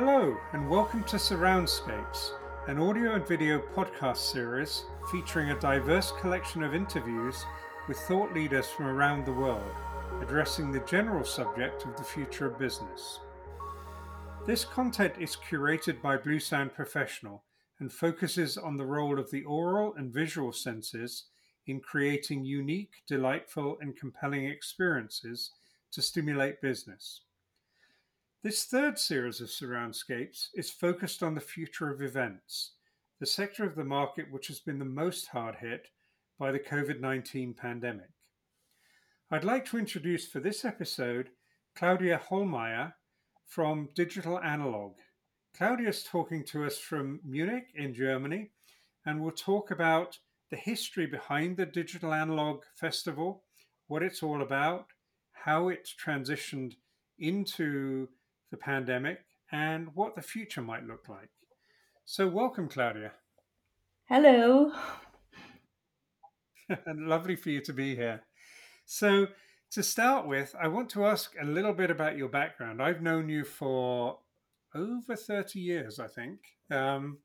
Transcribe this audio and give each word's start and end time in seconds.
Hello, 0.00 0.36
and 0.52 0.70
welcome 0.70 1.02
to 1.02 1.16
Surroundscapes, 1.16 2.30
an 2.68 2.78
audio 2.78 3.16
and 3.16 3.26
video 3.26 3.58
podcast 3.58 4.18
series 4.18 4.84
featuring 5.10 5.50
a 5.50 5.58
diverse 5.58 6.12
collection 6.20 6.62
of 6.62 6.72
interviews 6.72 7.44
with 7.88 7.98
thought 7.98 8.32
leaders 8.32 8.68
from 8.68 8.86
around 8.86 9.26
the 9.26 9.32
world, 9.32 9.74
addressing 10.22 10.70
the 10.70 10.84
general 10.86 11.24
subject 11.24 11.84
of 11.84 11.96
the 11.96 12.04
future 12.04 12.46
of 12.46 12.60
business. 12.60 13.18
This 14.46 14.64
content 14.64 15.14
is 15.18 15.36
curated 15.36 16.00
by 16.00 16.16
Bluesound 16.16 16.74
Professional 16.74 17.42
and 17.80 17.92
focuses 17.92 18.56
on 18.56 18.76
the 18.76 18.86
role 18.86 19.18
of 19.18 19.32
the 19.32 19.42
aural 19.46 19.94
and 19.96 20.14
visual 20.14 20.52
senses 20.52 21.24
in 21.66 21.80
creating 21.80 22.44
unique, 22.44 23.02
delightful, 23.08 23.78
and 23.80 23.96
compelling 23.96 24.44
experiences 24.44 25.50
to 25.90 26.00
stimulate 26.00 26.62
business. 26.62 27.22
This 28.44 28.66
third 28.66 29.00
series 29.00 29.40
of 29.40 29.48
Surroundscapes 29.48 30.50
is 30.54 30.70
focused 30.70 31.24
on 31.24 31.34
the 31.34 31.40
future 31.40 31.90
of 31.90 32.00
events, 32.00 32.74
the 33.18 33.26
sector 33.26 33.64
of 33.64 33.74
the 33.74 33.82
market 33.82 34.30
which 34.30 34.46
has 34.46 34.60
been 34.60 34.78
the 34.78 34.84
most 34.84 35.26
hard 35.26 35.56
hit 35.56 35.88
by 36.38 36.52
the 36.52 36.60
COVID 36.60 37.00
19 37.00 37.54
pandemic. 37.54 38.10
I'd 39.28 39.42
like 39.42 39.64
to 39.66 39.76
introduce 39.76 40.28
for 40.28 40.38
this 40.38 40.64
episode 40.64 41.30
Claudia 41.74 42.20
Holmeyer 42.30 42.92
from 43.44 43.88
Digital 43.96 44.38
Analog. 44.38 44.92
Claudia 45.56 45.88
is 45.88 46.04
talking 46.04 46.44
to 46.44 46.64
us 46.64 46.78
from 46.78 47.18
Munich 47.24 47.66
in 47.74 47.92
Germany, 47.92 48.52
and 49.04 49.20
we'll 49.20 49.32
talk 49.32 49.72
about 49.72 50.16
the 50.52 50.56
history 50.56 51.06
behind 51.06 51.56
the 51.56 51.66
Digital 51.66 52.14
Analog 52.14 52.62
Festival, 52.76 53.42
what 53.88 54.04
it's 54.04 54.22
all 54.22 54.42
about, 54.42 54.86
how 55.32 55.66
it 55.66 55.88
transitioned 56.00 56.74
into 57.18 58.06
the 58.50 58.56
pandemic, 58.56 59.18
and 59.52 59.88
what 59.94 60.14
the 60.14 60.22
future 60.22 60.62
might 60.62 60.86
look 60.86 61.08
like. 61.08 61.30
So, 62.04 62.26
welcome, 62.26 62.68
Claudia. 62.68 63.12
Hello. 64.08 64.72
Lovely 66.86 67.36
for 67.36 67.50
you 67.50 67.60
to 67.62 67.72
be 67.72 67.94
here. 67.94 68.22
So, 68.86 69.26
to 69.72 69.82
start 69.82 70.26
with, 70.26 70.54
I 70.60 70.68
want 70.68 70.88
to 70.90 71.04
ask 71.04 71.34
a 71.40 71.44
little 71.44 71.74
bit 71.74 71.90
about 71.90 72.16
your 72.16 72.28
background. 72.28 72.82
I've 72.82 73.02
known 73.02 73.28
you 73.28 73.44
for 73.44 74.18
over 74.74 75.14
30 75.14 75.60
years, 75.60 76.00
I 76.00 76.06
think. 76.06 76.38
Um, 76.70 77.18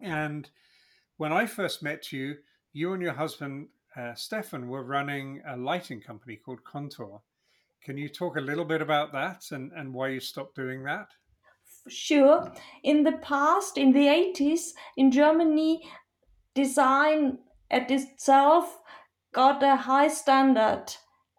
and 0.00 0.48
when 1.16 1.32
I 1.32 1.46
first 1.46 1.82
met 1.82 2.12
you, 2.12 2.36
you 2.72 2.92
and 2.92 3.02
your 3.02 3.14
husband, 3.14 3.68
uh, 3.96 4.14
Stefan, 4.14 4.68
were 4.68 4.84
running 4.84 5.42
a 5.46 5.56
lighting 5.56 6.00
company 6.00 6.36
called 6.36 6.62
Contour. 6.62 7.22
Can 7.84 7.96
you 7.96 8.08
talk 8.08 8.36
a 8.36 8.40
little 8.40 8.64
bit 8.64 8.82
about 8.82 9.12
that 9.12 9.44
and, 9.50 9.72
and 9.72 9.94
why 9.94 10.08
you 10.08 10.20
stopped 10.20 10.56
doing 10.56 10.84
that? 10.84 11.08
Sure. 11.88 12.52
In 12.82 13.04
the 13.04 13.12
past, 13.12 13.78
in 13.78 13.92
the 13.92 14.06
80s, 14.06 14.72
in 14.96 15.10
Germany, 15.10 15.88
design 16.54 17.38
at 17.70 17.90
itself 17.90 18.78
got 19.32 19.62
a 19.62 19.76
high 19.76 20.08
standard. 20.08 20.84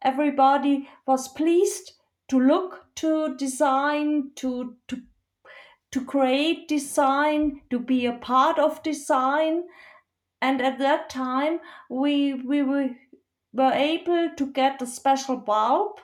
Everybody 0.01 0.87
was 1.05 1.27
pleased 1.27 1.93
to 2.29 2.39
look 2.39 2.85
to 2.95 3.35
design, 3.37 4.31
to, 4.35 4.75
to, 4.87 5.01
to 5.91 6.05
create 6.05 6.67
design, 6.67 7.61
to 7.69 7.79
be 7.79 8.05
a 8.05 8.13
part 8.13 8.59
of 8.59 8.83
design. 8.83 9.63
And 10.41 10.61
at 10.61 10.79
that 10.79 11.09
time, 11.09 11.59
we, 11.89 12.33
we 12.33 12.61
were, 12.61 12.89
were 13.53 13.73
able 13.73 14.29
to 14.37 14.51
get 14.51 14.81
a 14.81 14.87
special 14.87 15.37
bulb 15.37 15.99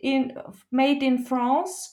in 0.00 0.36
made 0.70 1.02
in 1.02 1.24
France, 1.24 1.92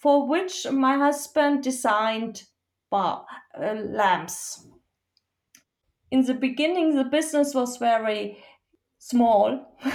for 0.00 0.26
which 0.26 0.66
my 0.70 0.96
husband 0.96 1.62
designed 1.62 2.44
bar, 2.90 3.26
uh, 3.60 3.74
lamps. 3.74 4.66
In 6.10 6.22
the 6.22 6.34
beginning, 6.34 6.94
the 6.94 7.04
business 7.04 7.54
was 7.54 7.78
very 7.78 8.38
small. 8.98 9.76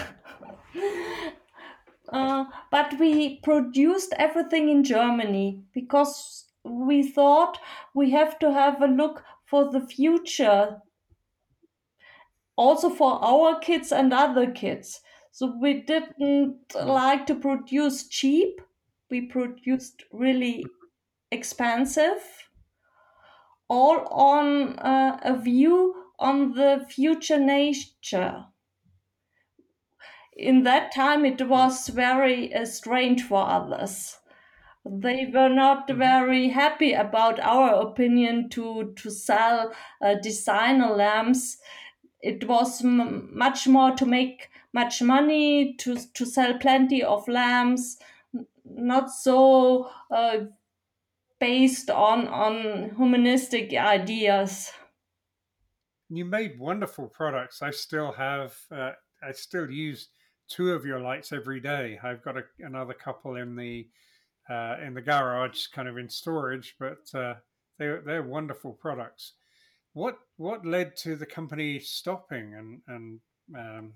uh, 2.12 2.46
but 2.72 3.00
we 3.00 3.40
produced 3.42 4.14
everything 4.18 4.70
in 4.70 4.84
Germany 4.84 5.64
because 5.74 6.46
we 6.64 7.04
thought 7.04 7.58
we 7.94 8.12
have 8.12 8.38
to 8.40 8.52
have 8.54 8.82
a 8.82 8.88
look 8.88 9.24
for 9.46 9.72
the 9.72 9.82
future, 9.82 10.82
also 12.56 12.90
for 12.90 13.24
our 13.24 13.60
kids 13.60 13.92
and 13.92 14.14
other 14.14 14.52
kids. 14.52 15.02
So 15.32 15.58
we 15.60 15.82
didn't 15.82 16.74
like 16.76 17.26
to 17.28 17.36
produce 17.36 18.08
cheap. 18.08 18.62
We 19.10 19.28
produced 19.28 20.04
really 20.12 20.66
expensive, 21.32 22.50
all 23.70 24.06
on 24.08 24.78
uh, 24.80 25.20
a 25.24 25.36
view 25.38 26.12
on 26.20 26.52
the 26.54 26.86
future 26.90 27.40
nature. 27.40 28.46
In 30.36 30.64
that 30.64 30.92
time, 30.94 31.24
it 31.26 31.48
was 31.48 31.88
very 31.88 32.54
uh, 32.54 32.66
strange 32.66 33.24
for 33.24 33.48
others. 33.48 34.18
They 34.86 35.28
were 35.28 35.50
not 35.50 35.88
mm-hmm. 35.88 36.00
very 36.00 36.50
happy 36.50 36.94
about 36.94 37.40
our 37.42 37.76
opinion 37.90 38.50
to 38.52 38.94
to 38.96 39.12
sell 39.12 39.74
uh, 40.02 40.16
designer 40.24 40.90
lamps. 40.96 41.60
It 42.22 42.48
was 42.48 42.86
m- 42.86 43.38
much 43.38 43.68
more 43.68 43.94
to 43.98 44.06
make 44.08 44.51
much 44.74 45.02
money 45.02 45.76
to 45.78 45.98
to 46.14 46.26
sell 46.26 46.58
plenty 46.58 47.04
of 47.04 47.28
lamps 47.28 47.98
not 48.76 49.12
so 49.12 49.90
uh, 50.10 50.38
based 51.40 51.90
on 51.90 52.28
on 52.28 52.92
humanistic 52.96 53.74
ideas. 53.74 54.72
You 56.10 56.26
made 56.26 56.60
wonderful 56.60 57.08
products. 57.08 57.62
I 57.62 57.72
still 57.72 58.12
have 58.14 58.56
uh, 58.72 58.92
i 59.24 59.32
still 59.32 59.70
use 59.70 60.10
two 60.48 60.72
of 60.72 60.86
your 60.86 61.00
lights 61.00 61.32
every 61.32 61.60
day. 61.60 62.00
I've 62.04 62.24
got 62.24 62.38
a, 62.38 62.44
another 62.60 62.94
couple 62.94 63.36
in 63.36 63.56
the 63.56 63.88
uh, 64.50 64.78
in 64.86 64.94
the 64.94 65.02
garage 65.02 65.68
kind 65.68 65.88
of 65.88 65.98
in 65.98 66.10
storage 66.10 66.76
but 66.80 67.00
uh, 67.14 67.36
they're, 67.78 68.02
they're 68.02 68.24
wonderful 68.24 68.74
products. 68.74 69.34
What 69.94 70.20
what 70.38 70.66
led 70.66 70.96
to 70.98 71.16
the 71.16 71.26
company 71.26 71.80
stopping 71.80 72.54
and 72.54 72.82
and 72.88 73.20
um, 73.58 73.94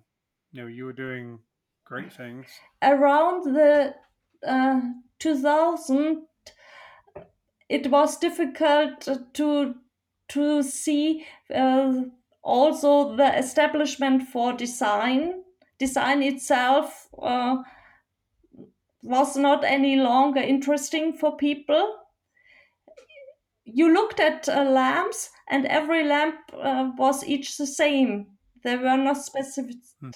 you 0.55 0.61
know 0.61 0.67
you 0.67 0.85
were 0.85 0.93
doing 0.93 1.39
great 1.83 2.13
things. 2.13 2.47
Around 2.81 3.53
the 3.55 3.93
uh, 4.47 4.81
2000 5.19 6.27
it 7.67 7.91
was 7.91 8.17
difficult 8.17 9.07
to 9.33 9.75
to 10.29 10.63
see 10.63 11.25
uh, 11.53 12.03
also 12.41 13.15
the 13.17 13.37
establishment 13.37 14.23
for 14.29 14.53
design. 14.53 15.43
Design 15.77 16.23
itself 16.23 17.09
uh, 17.21 17.57
was 19.03 19.35
not 19.35 19.63
any 19.65 19.97
longer 19.97 20.39
interesting 20.39 21.13
for 21.13 21.35
people. 21.35 21.97
You 23.65 23.93
looked 23.93 24.19
at 24.21 24.47
uh, 24.47 24.63
lamps 24.63 25.31
and 25.49 25.65
every 25.65 26.03
lamp 26.05 26.39
uh, 26.53 26.91
was 26.97 27.25
each 27.25 27.57
the 27.57 27.67
same. 27.67 28.37
There 28.63 28.79
were 28.79 28.97
no 28.97 29.13
specific 29.13 29.75
hmm 30.01 30.11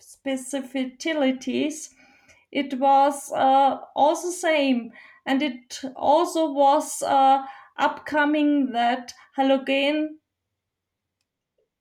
specificities, 0.00 1.94
it 2.52 2.78
was 2.78 3.32
uh, 3.32 3.80
also 3.94 4.30
same, 4.30 4.92
and 5.26 5.42
it 5.42 5.80
also 5.96 6.52
was 6.52 7.02
uh, 7.02 7.44
upcoming 7.78 8.72
that 8.72 9.12
halogen 9.36 10.18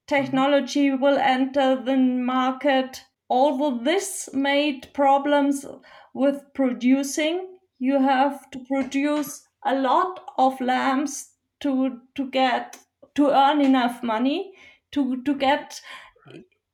technology 0.08 0.92
will 0.92 1.18
enter 1.18 1.76
the 1.76 1.98
market. 1.98 3.06
Although 3.30 3.84
this 3.84 4.30
made 4.34 4.94
problems 4.94 5.66
with 6.14 6.42
producing, 6.54 7.58
you 7.80 8.00
have 8.00 8.50
to 8.52 8.60
produce 8.66 9.46
a 9.66 9.76
lot 9.76 10.24
of 10.38 10.60
lamps 10.62 11.36
to 11.62 12.02
to 12.16 12.30
get 12.30 12.78
to 13.16 13.30
earn 13.30 13.62
enough 13.62 14.04
money 14.04 14.54
to 14.92 15.22
to 15.24 15.36
get 15.36 15.82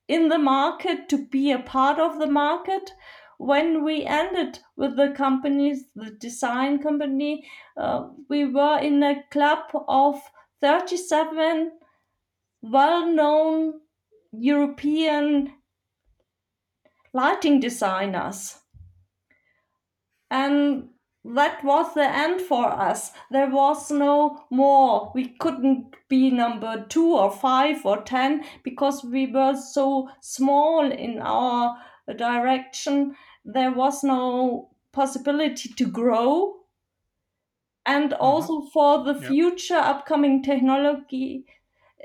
in 0.09 0.27
the 0.27 0.39
market 0.39 1.07
to 1.07 1.17
be 1.27 1.51
a 1.51 1.59
part 1.59 1.99
of 1.99 2.19
the 2.19 2.27
market. 2.27 2.91
When 3.37 3.85
we 3.85 4.05
ended 4.05 4.59
with 4.75 4.97
the 4.97 5.11
companies 5.11 5.85
the 5.95 6.11
design 6.11 6.79
company 6.79 7.45
uh, 7.77 8.07
we 8.27 8.45
were 8.45 8.79
in 8.79 9.01
a 9.01 9.23
club 9.31 9.71
of 9.87 10.19
37 10.59 11.71
well-known 12.61 13.79
european 14.33 15.53
lighting 17.13 17.59
designers. 17.59 18.59
And 20.29 20.89
that 21.35 21.63
was 21.63 21.93
the 21.93 22.03
end 22.07 22.41
for 22.41 22.65
us. 22.67 23.11
There 23.31 23.49
was 23.49 23.91
no 23.91 24.45
more. 24.49 25.11
We 25.15 25.29
couldn't 25.29 25.95
be 26.09 26.29
number 26.31 26.85
two 26.87 27.13
or 27.15 27.31
five 27.31 27.85
or 27.85 28.01
ten 28.03 28.43
because 28.63 29.03
we 29.03 29.27
were 29.27 29.55
so 29.55 30.09
small 30.21 30.91
in 30.91 31.19
our 31.19 31.77
direction. 32.17 33.15
There 33.45 33.71
was 33.71 34.03
no 34.03 34.71
possibility 34.91 35.69
to 35.69 35.85
grow. 35.85 36.55
and 37.85 38.13
also 38.13 38.61
for 38.61 39.03
the 39.03 39.13
Yeah. 39.19 39.27
future 39.27 39.75
upcoming 39.91 40.41
technology 40.43 41.45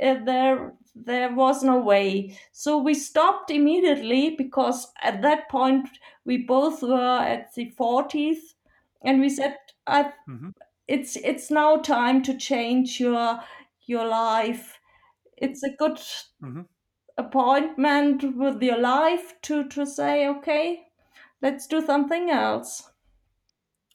uh, 0.03 0.15
there 0.25 0.75
there 0.97 1.33
was 1.35 1.63
no 1.65 1.79
way 1.79 2.37
so 2.53 2.79
we 2.79 2.95
stopped 2.95 3.51
immediately 3.51 4.31
because 4.37 4.93
at 5.03 5.23
that 5.23 5.49
point 5.49 5.89
we 6.25 6.37
both 6.39 6.83
were 6.83 7.19
at 7.35 7.53
the 7.55 7.71
40s 7.77 8.55
and 9.05 9.21
we 9.21 9.29
said 9.29 9.57
I, 9.87 10.13
Mhm. 10.27 10.55
it's 10.89 11.17
it's 11.17 11.51
now 11.51 11.79
time 11.79 12.23
to 12.25 12.37
change 12.39 13.01
your 13.01 13.41
your 13.87 14.07
life 14.07 14.81
it's 15.37 15.63
a 15.65 15.71
good 15.79 16.01
Mhm. 16.41 16.65
appointment 17.19 18.23
with 18.37 18.63
your 18.63 18.79
life 18.79 19.41
to 19.43 19.69
to 19.69 19.85
say 19.85 20.29
okay 20.29 20.87
let's 21.43 21.67
do 21.67 21.81
something 21.81 22.31
else 22.31 22.93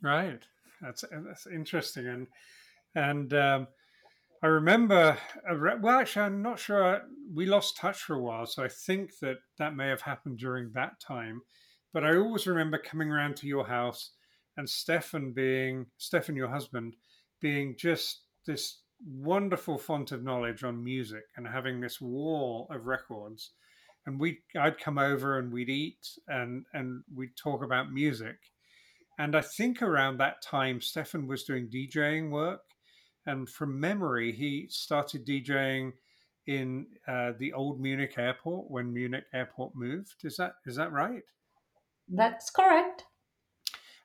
Right. 0.02 0.46
That's 0.82 1.04
that's 1.12 1.46
interesting, 1.48 2.08
and 2.08 2.28
and 2.96 3.34
um, 3.34 3.68
I 4.44 4.48
remember. 4.48 5.18
Well, 5.50 6.00
actually, 6.00 6.26
I'm 6.28 6.42
not 6.42 6.60
sure. 6.60 7.04
We 7.34 7.46
lost 7.48 7.78
touch 7.78 8.04
for 8.04 8.16
a 8.16 8.22
while, 8.22 8.46
so 8.48 8.64
I 8.64 8.70
think 8.70 9.20
that 9.20 9.38
that 9.60 9.76
may 9.76 9.90
have 9.90 10.02
happened 10.02 10.40
during 10.40 10.72
that 10.74 11.00
time. 11.02 11.42
But 11.94 12.06
I 12.06 12.18
always 12.18 12.48
remember 12.48 12.78
coming 12.80 13.12
around 13.12 13.38
to 13.38 13.48
your 13.48 13.68
house 13.68 14.14
and 14.60 14.70
Stefan 14.70 15.32
being 15.32 15.86
Stefan, 15.98 16.36
your 16.36 16.50
husband, 16.50 16.98
being 17.40 17.78
just 17.78 18.24
this 18.46 18.82
wonderful 19.08 19.78
font 19.78 20.12
of 20.12 20.22
knowledge 20.22 20.66
on 20.66 20.84
music 20.84 21.24
and 21.38 21.48
having 21.48 21.80
this 21.80 22.02
wall 22.02 22.68
of 22.70 22.86
records. 22.86 23.52
And 24.06 24.20
we, 24.20 24.40
I'd 24.60 24.78
come 24.78 24.98
over 24.98 25.40
and 25.40 25.54
we'd 25.54 25.70
eat 25.70 26.06
and 26.28 26.66
and 26.74 27.04
we'd 27.16 27.38
talk 27.42 27.64
about 27.64 27.94
music. 27.94 28.36
And 29.18 29.34
I 29.34 29.42
think 29.42 29.82
around 29.82 30.18
that 30.18 30.42
time, 30.42 30.82
Stefan 30.82 31.26
was 31.26 31.46
doing 31.46 31.70
DJing 31.70 32.30
work. 32.30 32.62
And 33.26 33.48
from 33.48 33.80
memory, 33.80 34.34
he 34.34 34.68
started 34.70 35.26
DJing 35.26 35.94
in 36.48 36.86
uh, 37.08 37.32
the 37.40 37.54
old 37.54 37.80
Munich 37.80 38.16
airport 38.18 38.70
when 38.70 38.92
Munich 38.94 39.26
airport 39.34 39.72
moved. 39.74 40.16
Is 40.26 40.36
that 40.36 40.56
is 40.66 40.76
that 40.76 40.92
right? 40.92 41.24
that's 42.10 42.50
correct 42.50 43.06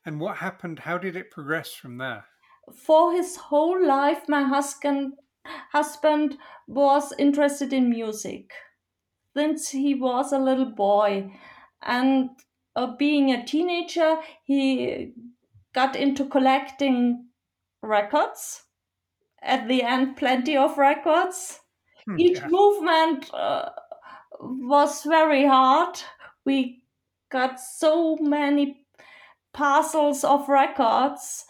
And 0.06 0.18
what 0.18 0.38
happened? 0.38 0.78
How 0.78 0.96
did 0.96 1.14
it 1.14 1.30
progress 1.30 1.74
from 1.74 1.98
there? 1.98 2.26
for 2.74 3.12
his 3.12 3.36
whole 3.36 3.84
life 3.86 4.28
my 4.28 4.42
husband 4.42 5.14
husband 5.72 6.38
was 6.66 7.12
interested 7.18 7.72
in 7.72 7.90
music 7.90 8.52
since 9.36 9.70
he 9.70 9.94
was 9.94 10.32
a 10.32 10.38
little 10.38 10.70
boy 10.72 11.32
and 11.82 12.30
uh, 12.76 12.96
being 12.96 13.30
a 13.32 13.46
teenager 13.46 14.18
he 14.44 15.12
got 15.74 15.96
into 15.96 16.28
collecting 16.28 17.28
records 17.82 18.64
at 19.42 19.68
the 19.68 19.82
end 19.82 20.16
plenty 20.16 20.56
of 20.56 20.78
records 20.78 21.60
each 22.16 22.40
Yeah. 22.40 22.48
movement 22.48 23.32
uh, 23.34 23.70
was 24.40 25.02
very 25.04 25.46
hard 25.46 25.98
we 26.44 26.84
got 27.30 27.60
so 27.60 28.16
many 28.20 28.83
parcels 29.54 30.24
of 30.24 30.48
records. 30.48 31.46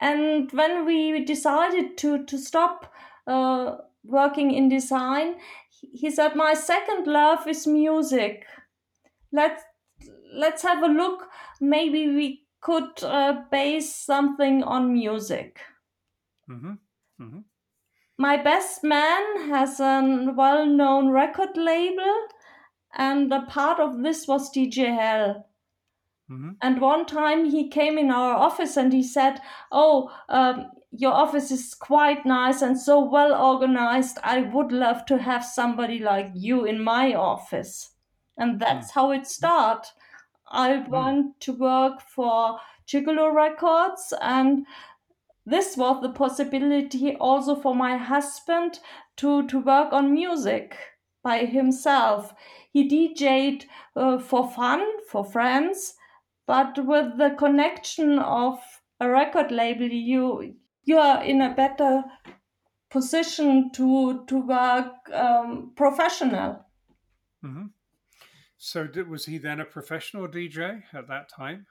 And 0.00 0.50
when 0.52 0.84
we 0.86 1.24
decided 1.24 1.98
to 1.98 2.24
to 2.24 2.38
stop 2.38 2.92
uh, 3.26 3.76
working 4.04 4.50
in 4.52 4.68
design 4.68 5.40
he- 5.70 6.10
said 6.10 6.34
my 6.34 6.54
second 6.54 7.06
love 7.06 7.46
is 7.46 7.66
music. 7.66 8.46
Let's 9.32 9.62
let's 10.32 10.62
have 10.62 10.82
a 10.82 10.88
look. 10.88 11.28
Maybe 11.60 12.08
we 12.08 12.48
could 12.60 13.02
uh, 13.04 13.44
base 13.50 13.94
something 13.94 14.62
on 14.64 14.92
music. 14.92 15.60
Hmm 16.46 16.74
hmm 17.18 17.40
my 18.18 18.36
best 18.36 18.84
man 18.84 19.48
has 19.50 19.80
a 19.80 20.32
well-known 20.36 21.08
record 21.10 21.56
label 21.56 22.28
and 22.94 23.32
a 23.32 23.42
part 23.46 23.80
of 23.80 24.02
this 24.02 24.28
was 24.28 24.50
dj 24.52 24.94
hell 24.94 25.47
hmm 26.28 26.50
And 26.60 26.80
one 26.80 27.06
time 27.06 27.46
he 27.46 27.68
came 27.68 27.98
in 27.98 28.10
our 28.10 28.34
office 28.34 28.76
and 28.76 28.92
he 28.92 29.02
said, 29.02 29.40
Oh, 29.72 30.10
um, 30.28 30.70
your 30.90 31.12
office 31.12 31.50
is 31.50 31.74
quite 31.74 32.24
nice 32.24 32.62
and 32.62 32.78
so 32.78 33.00
well 33.04 33.34
organized. 33.34 34.18
I 34.22 34.42
would 34.42 34.72
love 34.72 35.04
to 35.06 35.18
have 35.18 35.44
somebody 35.44 35.98
like 35.98 36.30
you 36.34 36.64
in 36.64 36.82
my 36.82 37.14
office. 37.14 37.90
And 38.36 38.60
that's 38.60 38.92
how 38.92 39.10
it 39.10 39.26
started. 39.26 39.90
I 40.50 40.78
went 40.88 41.40
to 41.40 41.52
work 41.52 42.00
for 42.00 42.58
Gigolo 42.86 43.34
Records, 43.34 44.14
and 44.22 44.66
this 45.46 45.76
was 45.76 46.02
the 46.02 46.10
possibility 46.12 47.16
also 47.16 47.54
for 47.56 47.74
my 47.74 47.96
husband 47.96 48.80
to, 49.16 49.46
to 49.48 49.58
work 49.58 49.92
on 49.92 50.12
music 50.12 50.76
by 51.22 51.44
himself. 51.44 52.34
He 52.70 52.88
DJ'd 52.88 53.66
uh, 53.96 54.18
for 54.18 54.48
fun, 54.50 54.86
for 55.08 55.24
friends, 55.24 55.94
but 56.48 56.78
with 56.84 57.16
the 57.18 57.30
connection 57.38 58.18
of 58.18 58.82
a 59.00 59.08
record 59.08 59.52
label 59.52 59.86
you 59.88 60.56
you 60.84 60.98
are 60.98 61.22
in 61.24 61.40
a 61.42 61.54
better 61.54 62.04
position 62.90 63.70
to 63.72 64.24
to 64.26 64.40
work 64.40 65.10
um, 65.12 65.72
professional 65.76 66.64
hmm 67.42 67.66
So 68.58 68.86
did, 68.86 69.08
was 69.08 69.26
he 69.26 69.38
then 69.38 69.60
a 69.60 69.64
professional 69.64 70.28
DJ 70.28 70.84
at 70.92 71.08
that 71.08 71.28
time? 71.28 71.66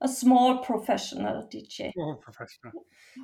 a 0.00 0.08
small 0.08 0.58
professional 0.58 1.46
dj 1.52 1.92
Or 1.94 2.16
professional? 2.16 2.72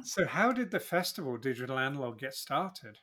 So 0.03 0.27
how 0.27 0.53
did 0.53 0.71
the 0.71 0.81
festival 0.81 1.39
Digital 1.39 1.79
Analog 1.79 2.19
get 2.19 2.35
started? 2.35 2.99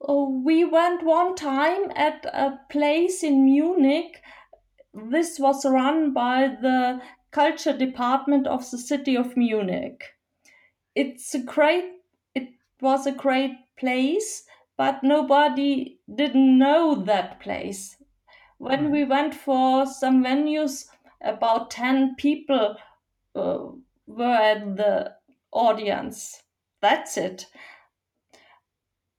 Oh, 0.00 0.30
we 0.30 0.64
went 0.64 1.02
one 1.02 1.34
time 1.34 1.90
at 1.94 2.24
a 2.24 2.60
place 2.70 3.22
in 3.22 3.44
munich 3.44 4.22
this 4.96 5.38
was 5.38 5.64
run 5.64 6.12
by 6.12 6.48
the 6.60 7.00
culture 7.30 7.76
department 7.76 8.46
of 8.46 8.70
the 8.70 8.78
city 8.78 9.16
of 9.16 9.36
munich. 9.36 10.02
It's 10.94 11.34
a 11.34 11.38
great 11.38 11.84
it 12.34 12.48
was 12.80 13.06
a 13.06 13.12
great 13.12 13.52
place 13.78 14.44
but 14.76 15.02
nobody 15.02 15.98
didn't 16.14 16.58
know 16.58 16.94
that 16.94 17.40
place. 17.40 17.96
When 18.58 18.90
we 18.90 19.04
went 19.04 19.34
for 19.34 19.86
some 19.86 20.24
venues 20.24 20.86
about 21.20 21.70
10 21.70 22.14
people 22.16 22.76
uh, 23.34 23.58
were 24.06 24.24
at 24.24 24.76
the 24.76 25.14
audience. 25.52 26.42
That's 26.80 27.16
it. 27.16 27.46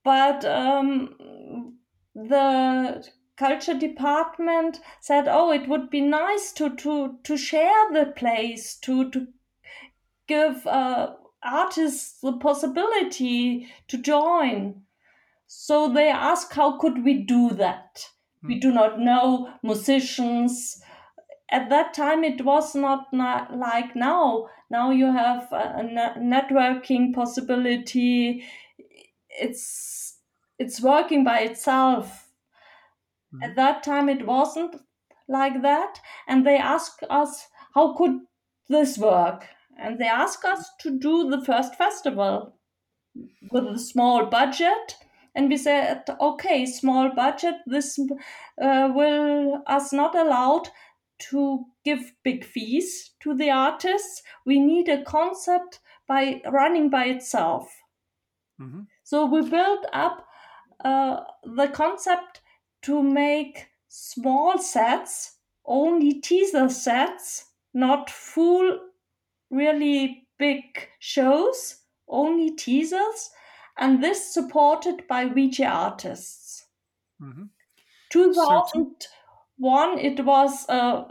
But 0.04 0.44
um, 0.44 1.74
the 2.14 3.06
culture 3.38 3.78
department 3.78 4.80
said 5.00 5.28
oh 5.28 5.52
it 5.52 5.68
would 5.68 5.88
be 5.90 6.00
nice 6.00 6.52
to 6.52 6.74
to 6.76 7.18
to 7.22 7.36
share 7.36 7.92
the 7.92 8.12
place 8.16 8.76
to 8.76 9.10
to 9.10 9.28
give 10.28 10.66
uh, 10.66 11.14
artists 11.42 12.20
the 12.20 12.32
possibility 12.32 13.66
to 13.88 13.98
join. 13.98 14.82
So 15.46 15.92
they 15.92 16.10
asked, 16.10 16.52
how 16.52 16.78
could 16.78 17.04
we 17.04 17.22
do 17.24 17.50
that? 17.54 18.04
We 18.42 18.60
do 18.60 18.70
not 18.70 19.00
know 19.00 19.52
musicians. 19.62 20.80
At 21.50 21.70
that 21.70 21.94
time, 21.94 22.22
it 22.22 22.44
was 22.44 22.74
not, 22.74 23.12
not 23.12 23.56
like 23.56 23.96
now. 23.96 24.48
Now 24.70 24.90
you 24.90 25.10
have 25.10 25.50
a, 25.50 25.80
a 25.80 26.20
networking 26.20 27.14
possibility. 27.14 28.44
It's 29.30 30.18
it's 30.58 30.82
working 30.82 31.24
by 31.24 31.40
itself. 31.40 32.27
At 33.42 33.56
that 33.56 33.82
time, 33.82 34.08
it 34.08 34.26
wasn't 34.26 34.76
like 35.28 35.62
that, 35.62 36.00
and 36.26 36.46
they 36.46 36.56
asked 36.56 37.04
us, 37.10 37.48
how 37.74 37.94
could 37.94 38.20
this 38.68 38.98
work? 38.98 39.46
and 39.80 39.98
they 40.00 40.08
asked 40.08 40.44
us 40.44 40.68
to 40.80 40.98
do 40.98 41.30
the 41.30 41.40
first 41.44 41.76
festival 41.76 42.58
with 43.52 43.64
a 43.64 43.78
small 43.78 44.26
budget 44.26 44.96
and 45.34 45.48
we 45.48 45.56
said 45.56 46.04
okay 46.20 46.66
small 46.66 47.14
budget 47.14 47.56
this 47.66 47.98
uh, 48.60 48.90
will 48.92 49.62
us 49.66 49.92
not 49.92 50.16
allowed 50.16 50.68
to 51.18 51.64
give 51.84 52.12
big 52.22 52.44
fees 52.44 53.10
to 53.20 53.34
the 53.34 53.50
artists. 53.50 54.22
We 54.46 54.60
need 54.60 54.88
a 54.88 55.02
concept 55.02 55.80
by 56.06 56.40
running 56.46 56.90
by 56.90 57.06
itself. 57.06 57.68
Hmm 58.58 58.82
so 59.02 59.24
we 59.24 59.40
built 59.48 59.86
up 59.92 60.26
uh, 60.84 61.20
the 61.42 61.68
concept 61.68 62.42
to 62.82 63.02
make 63.02 63.68
small 63.88 64.58
sets 64.58 65.38
only 65.64 66.20
teaser 66.20 66.68
sets 66.68 67.52
not 67.74 68.10
full 68.10 68.80
really 69.50 70.28
big 70.38 70.88
shows, 70.98 71.84
only 72.08 72.50
teasers, 72.56 73.30
and 73.76 74.02
this 74.02 74.32
supported 74.32 75.06
by 75.08 75.26
VJ 75.26 75.66
artists. 75.66 76.66
hmm 77.18 77.44
2001, 78.10 79.98
it 79.98 80.24
was 80.24 80.68
uh, 80.68 81.10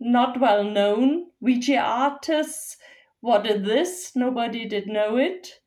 not 0.00 0.40
well 0.40 0.64
known. 0.64 1.30
VJ 1.40 1.76
artists 1.78 2.78
what 3.20 3.46
is 3.46 3.62
this? 3.64 4.16
Nobody 4.16 4.66
did 4.66 4.86
know 4.88 5.16
it. 5.16 5.60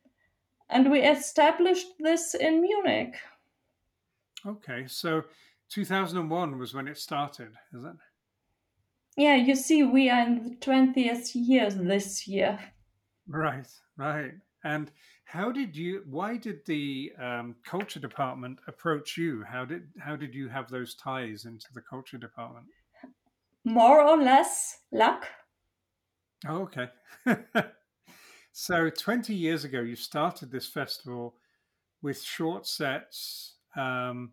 And 0.70 0.90
we 0.90 1.00
established 1.02 1.88
this 1.98 2.34
in 2.34 2.62
Munich. 2.62 3.16
Okay, 4.46 4.84
so 4.86 5.22
2001 5.70 6.58
was 6.58 6.74
when 6.74 6.88
it 6.88 6.98
started, 6.98 7.52
is 7.72 7.84
it? 7.84 7.96
Yeah, 9.16 9.36
you 9.36 9.54
see, 9.54 9.82
we 9.82 10.08
are 10.08 10.26
in 10.26 10.42
the 10.42 10.56
20th 10.56 11.32
year 11.34 11.70
this 11.70 12.26
year. 12.26 12.58
Right, 13.28 13.66
right. 13.96 14.32
And 14.64 14.90
how 15.24 15.52
did 15.52 15.76
you? 15.76 16.02
Why 16.06 16.36
did 16.36 16.64
the 16.66 17.12
um, 17.22 17.56
culture 17.64 18.00
department 18.00 18.58
approach 18.66 19.16
you? 19.16 19.42
How 19.42 19.64
did 19.64 19.88
how 19.98 20.16
did 20.16 20.34
you 20.34 20.48
have 20.48 20.68
those 20.68 20.94
ties 20.94 21.44
into 21.44 21.66
the 21.72 21.80
culture 21.80 22.18
department? 22.18 22.66
More 23.64 24.02
or 24.02 24.16
less 24.16 24.78
luck. 24.92 25.26
Oh, 26.48 26.62
okay. 26.62 26.88
so 28.52 28.90
twenty 28.90 29.34
years 29.34 29.64
ago, 29.64 29.80
you 29.80 29.96
started 29.96 30.50
this 30.50 30.66
festival 30.66 31.36
with 32.02 32.22
short 32.22 32.66
sets 32.66 33.54
um, 33.76 34.32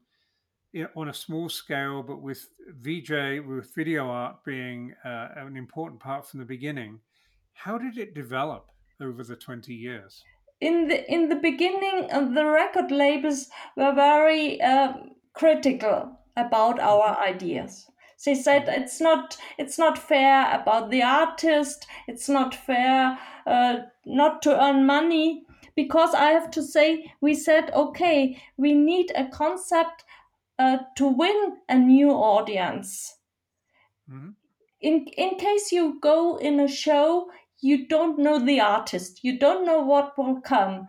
on 0.96 1.10
a 1.10 1.14
small 1.14 1.50
scale, 1.50 2.04
but 2.04 2.22
with 2.22 2.50
VJ 2.70 3.46
with 3.46 3.74
video 3.76 4.08
art 4.08 4.44
being 4.46 4.94
uh, 5.06 5.30
an 5.36 5.58
important 5.58 6.00
part 6.00 6.28
from 6.28 6.40
the 6.40 6.46
beginning. 6.46 7.00
How 7.54 7.78
did 7.78 7.98
it 7.98 8.14
develop 8.14 8.70
over 9.02 9.24
the 9.24 9.36
twenty 9.36 9.74
years? 9.74 10.24
in 10.60 10.88
the 10.88 11.12
in 11.12 11.30
the 11.30 11.36
beginning 11.36 12.08
the 12.34 12.46
record 12.46 12.92
labels 12.92 13.48
were 13.76 13.94
very 13.94 14.60
uh, 14.62 14.94
critical 15.34 16.20
about 16.36 16.80
our 16.80 17.18
ideas 17.20 17.88
they 18.26 18.34
said 18.34 18.66
mm-hmm. 18.66 18.82
it's 18.82 19.00
not 19.00 19.38
it's 19.58 19.78
not 19.78 19.98
fair 19.98 20.60
about 20.60 20.90
the 20.90 21.04
artist 21.04 21.86
it's 22.08 22.28
not 22.28 22.56
fair 22.56 23.18
uh, 23.46 23.78
not 24.06 24.42
to 24.42 24.64
earn 24.64 24.86
money 24.86 25.44
because 25.78 26.14
i 26.14 26.32
have 26.32 26.52
to 26.52 26.62
say 26.62 27.10
we 27.22 27.34
said 27.34 27.72
okay 27.74 28.42
we 28.58 28.74
need 28.74 29.12
a 29.16 29.26
concept 29.30 30.04
uh, 30.60 30.78
to 30.96 31.08
win 31.08 31.58
a 31.70 31.78
new 31.78 32.10
audience. 32.10 33.14
Mm-hmm. 34.10 34.30
in 34.82 35.06
in 35.18 35.38
case 35.38 35.72
you 35.72 36.00
go 36.02 36.38
in 36.38 36.60
a 36.62 36.68
show 36.68 37.30
you 37.62 37.88
don't 37.88 38.20
know 38.20 38.40
the 38.40 38.60
artist. 38.60 39.24
You 39.24 39.38
don't 39.38 39.66
know 39.66 39.82
what 39.82 40.18
will 40.18 40.42
come. 40.42 40.88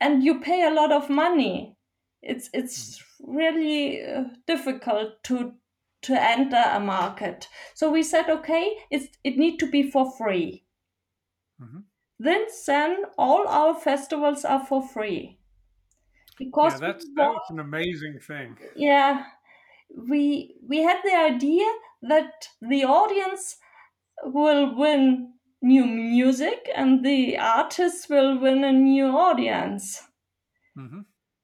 And 0.00 0.22
you 0.22 0.40
pay 0.40 0.64
a 0.64 0.70
lot 0.70 0.92
of 0.92 1.10
money. 1.10 1.76
It's 2.22 2.50
it's 2.52 3.02
really 3.20 4.04
uh, 4.04 4.24
difficult 4.46 5.22
to 5.24 5.54
to 6.02 6.22
enter 6.22 6.62
a 6.72 6.78
market. 6.80 7.48
So 7.74 7.90
we 7.90 8.02
said 8.02 8.28
okay 8.30 8.76
it's 8.90 9.08
it 9.24 9.36
need 9.36 9.58
to 9.58 9.66
be 9.66 9.90
for 9.90 10.10
free. 10.16 10.64
Mm-hmm. 11.60 11.80
Then 12.18 12.46
then 12.66 13.04
all 13.16 13.46
our 13.48 13.74
festivals 13.74 14.44
are 14.44 14.64
for 14.64 14.82
free 14.86 15.38
because 16.38 16.80
yeah, 16.80 16.88
that's, 16.88 17.06
that's 17.16 17.50
an 17.50 17.60
amazing 17.60 18.18
thing 18.20 18.56
yeah 18.76 19.26
we 19.96 20.56
we 20.66 20.78
had 20.78 21.02
the 21.04 21.14
idea 21.14 21.66
that 22.02 22.48
the 22.60 22.84
audience 22.84 23.58
will 24.24 24.74
win 24.76 25.34
new 25.62 25.86
music 25.86 26.68
and 26.74 27.04
the 27.04 27.38
artist 27.38 28.10
will 28.10 28.38
win 28.38 28.64
a 28.64 28.72
new 28.72 29.06
audience. 29.06 30.08
Mm-hmm. 30.76 31.00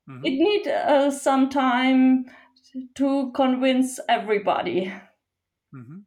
Mm-hmm. 0.09 0.25
It 0.25 0.31
need 0.33 0.69
uh, 0.69 1.11
some 1.11 1.51
time 1.51 2.27
to 2.97 3.33
convince 3.33 4.01
everybody. 4.09 4.93
Mm-hmm. 5.75 6.04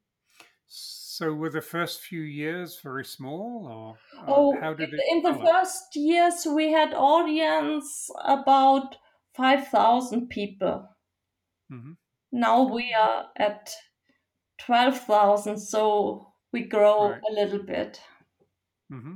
So 1.17 1.33
were 1.33 1.49
the 1.49 1.61
first 1.61 2.01
few 2.01 2.21
years 2.21 2.79
very 2.83 3.03
small, 3.03 3.65
or 3.67 3.97
oh, 4.27 4.55
how 4.61 4.75
did 4.75 4.93
it? 4.93 5.01
In 5.09 5.23
the 5.23 5.33
first 5.33 5.95
years, 5.95 6.45
we 6.45 6.71
had 6.71 6.93
audience 6.93 8.07
about 8.23 8.97
five 9.35 9.67
thousand 9.69 10.29
people. 10.29 10.87
Mm-hmm. 11.73 11.93
Now 12.31 12.71
we 12.71 12.93
are 12.93 13.25
at 13.35 13.71
twelve 14.59 14.99
thousand, 14.99 15.57
so 15.57 16.33
we 16.53 16.65
grow 16.65 17.09
right. 17.09 17.21
a 17.27 17.33
little 17.33 17.63
bit. 17.63 17.99
Mm-hmm. 18.93 19.15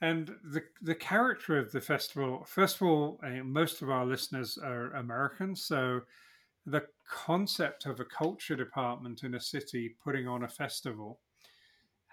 And 0.00 0.30
the 0.44 0.62
the 0.82 0.94
character 0.94 1.58
of 1.58 1.72
the 1.72 1.80
festival, 1.80 2.44
first 2.46 2.76
of 2.76 2.82
all, 2.82 3.18
uh, 3.24 3.42
most 3.42 3.82
of 3.82 3.90
our 3.90 4.06
listeners 4.06 4.56
are 4.56 4.92
American, 4.92 5.56
so 5.56 6.02
the 6.66 6.86
concept 7.08 7.86
of 7.86 8.00
a 8.00 8.04
culture 8.04 8.56
department 8.56 9.22
in 9.22 9.34
a 9.34 9.40
city 9.40 9.96
putting 10.02 10.28
on 10.28 10.44
a 10.44 10.48
festival, 10.48 11.20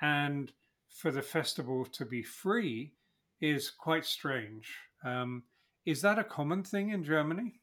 and 0.02 0.52
for 0.90 1.12
the 1.12 1.22
festival 1.22 1.86
to 1.86 2.06
be 2.06 2.24
free, 2.24 2.94
is 3.42 3.70
quite 3.70 4.06
strange. 4.06 4.76
Um, 5.04 5.44
is 5.86 6.02
that 6.02 6.20
a 6.20 6.24
common 6.24 6.64
thing 6.64 6.90
in 6.90 7.04
Germany? 7.04 7.60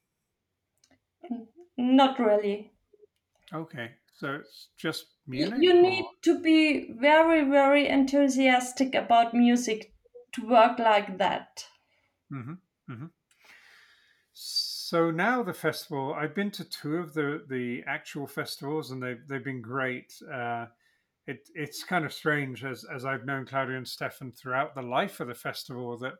Not 1.77 2.19
really. 2.19 2.73
Okay. 3.53 3.91
So 4.19 4.37
it's 4.37 4.69
just 4.79 5.07
music. 5.27 5.59
You 5.61 5.83
need 5.83 6.07
to 6.23 6.41
be 6.41 6.95
very, 6.99 7.49
very 7.49 7.87
enthusiastic 7.87 8.95
about 8.95 9.35
music 9.35 9.93
to 10.33 10.47
work 10.47 10.79
like 10.79 11.19
that. 11.19 11.67
Mm-hmm. 12.33 12.55
Mm-hmm. 12.91 13.07
So 14.89 15.11
now 15.11 15.43
the 15.43 15.53
festival, 15.53 16.15
I've 16.15 16.33
been 16.33 16.53
to 16.53 16.65
two 16.65 16.99
of 16.99 17.13
the 17.13 17.45
the 17.49 17.83
actual 17.89 18.25
festivals, 18.25 18.93
and 18.93 19.03
they've 19.03 19.27
they've 19.27 19.43
been 19.43 19.61
great. 19.61 20.15
Uh, 20.33 20.67
it 21.27 21.49
it's 21.57 21.83
kind 21.83 22.05
of 22.05 22.13
strange 22.13 22.65
as 22.65 22.85
as 22.85 23.05
I've 23.05 23.25
known 23.25 23.47
Claudia 23.47 23.79
and 23.79 23.89
Stefan 23.89 24.31
throughout 24.31 24.77
the 24.77 24.83
life 24.83 25.19
of 25.19 25.27
the 25.27 25.35
festival 25.35 25.99
that 25.99 26.13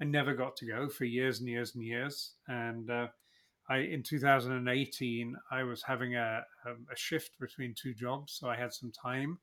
I 0.00 0.04
never 0.04 0.34
got 0.34 0.54
to 0.58 0.66
go 0.66 0.88
for 0.88 1.04
years 1.04 1.40
and 1.40 1.48
years 1.48 1.74
and 1.74 1.82
years, 1.82 2.34
and 2.46 2.88
uh, 2.90 3.08
I 3.68 3.78
in 3.78 4.04
2018 4.04 5.36
I 5.50 5.64
was 5.64 5.82
having 5.82 6.14
a, 6.14 6.44
a 6.64 6.96
shift 6.96 7.32
between 7.40 7.74
two 7.74 7.92
jobs, 7.92 8.34
so 8.34 8.48
I 8.48 8.54
had 8.54 8.72
some 8.72 8.92
time, 8.92 9.40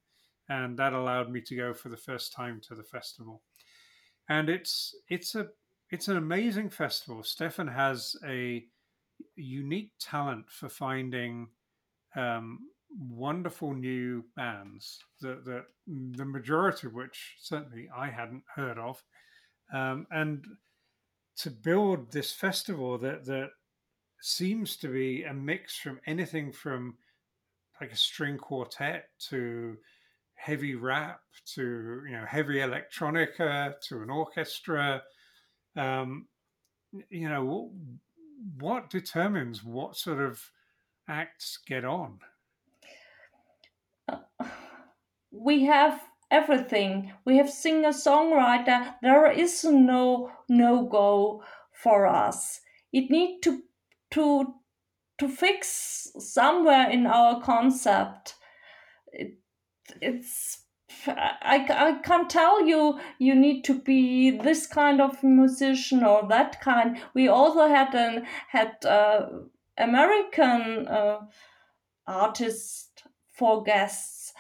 and 0.48 0.80
that 0.80 0.94
allowed 0.94 1.30
me 1.30 1.42
to 1.42 1.56
go 1.58 1.74
for 1.74 1.90
the 1.90 1.98
first 1.98 2.32
time 2.32 2.62
to 2.70 2.76
the 2.76 2.84
festival. 2.84 3.42
And 4.30 4.48
it's 4.48 4.96
it's 5.10 5.36
a 5.36 5.50
it's 5.92 6.08
an 6.08 6.18
amazing 6.18 6.70
festival. 6.70 7.24
Stefan 7.24 7.68
has 7.68 8.16
a 8.26 8.64
unique 9.36 9.92
talent 10.00 10.50
for 10.50 10.70
finding 10.70 11.48
um, 12.16 12.60
wonderful 12.98 13.74
new 13.74 14.24
bands 14.36 15.00
that, 15.22 15.46
that 15.46 15.66
the 15.88 16.26
majority 16.26 16.88
of 16.88 16.94
which 16.94 17.36
certainly 17.40 17.90
I 17.96 18.10
hadn't 18.10 18.44
heard 18.56 18.78
of, 18.78 19.04
um, 19.74 20.08
and 20.12 20.46
to 21.38 21.50
build 21.50 22.12
this 22.12 22.32
festival 22.32 22.98
that 23.00 23.26
that 23.26 23.50
seems 24.22 24.76
to 24.78 24.90
be 24.90 25.24
a 25.24 25.34
mix 25.34 25.78
from 25.78 26.00
anything 26.06 26.52
from 26.52 26.98
like 27.80 27.92
a 27.92 27.96
string 27.96 28.38
quartet 28.38 29.06
to 29.30 29.78
heavy 30.36 30.76
rap 30.76 31.22
to 31.46 32.02
you 32.06 32.12
know 32.12 32.26
heavy 32.28 32.56
electronica 32.56 33.74
to 33.88 34.02
an 34.02 34.10
orchestra 34.10 35.02
um, 35.80 36.28
you 37.10 37.30
know 37.30 37.72
what 38.60 38.90
determines 38.90 39.64
what 39.64 39.96
sort 39.96 40.20
of 40.20 40.52
acts 41.08 41.60
get 41.66 41.86
on? 41.86 42.20
We 45.32 45.66
have 45.66 46.02
everything. 46.32 47.14
We 47.24 47.38
have 47.38 47.52
singer 47.52 47.90
songwriter 47.90 48.96
there 49.04 49.32
is 49.32 49.64
no 49.64 50.32
no 50.50 50.88
go 50.88 51.44
for 51.72 52.08
us. 52.08 52.62
It 52.92 53.12
need 53.12 53.42
to 53.44 53.62
to 54.12 54.56
to 55.20 55.30
fix 55.30 56.12
somewhere 56.18 56.90
in 56.90 57.06
our 57.06 57.42
concept. 57.42 58.36
It, 59.14 59.38
it's 60.02 60.64
I, 61.08 61.66
I 61.70 62.00
can't 62.04 62.30
tell 62.30 62.66
you 62.66 63.00
you 63.20 63.36
need 63.36 63.64
to 63.66 63.80
be 63.80 64.32
this 64.32 64.66
kind 64.66 65.00
of 65.02 65.24
musician 65.24 66.04
or 66.04 66.28
that 66.30 66.60
kind 66.62 67.00
we 67.14 67.28
also 67.28 67.68
had 67.68 67.94
an 67.94 68.26
had 68.48 68.84
uh, 68.86 69.28
american 69.78 70.88
uh, 70.88 71.20
artists 72.08 72.90
for 73.32 73.64
guests 73.64 74.34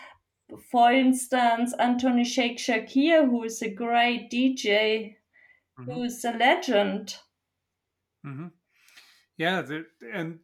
for 0.71 0.91
instance 0.91 1.73
anthony 1.77 2.23
shake 2.23 2.57
shakir 2.57 3.25
who 3.29 3.43
is 3.43 3.61
a 3.61 3.69
great 3.69 4.31
dj 4.31 4.65
mm-hmm. 4.65 5.91
who 5.91 6.03
is 6.03 6.25
a 6.25 6.31
legend 6.31 7.15
mm-hmm. 8.25 8.47
Yeah, 9.39 9.61
the, 9.61 9.85
and 10.13 10.39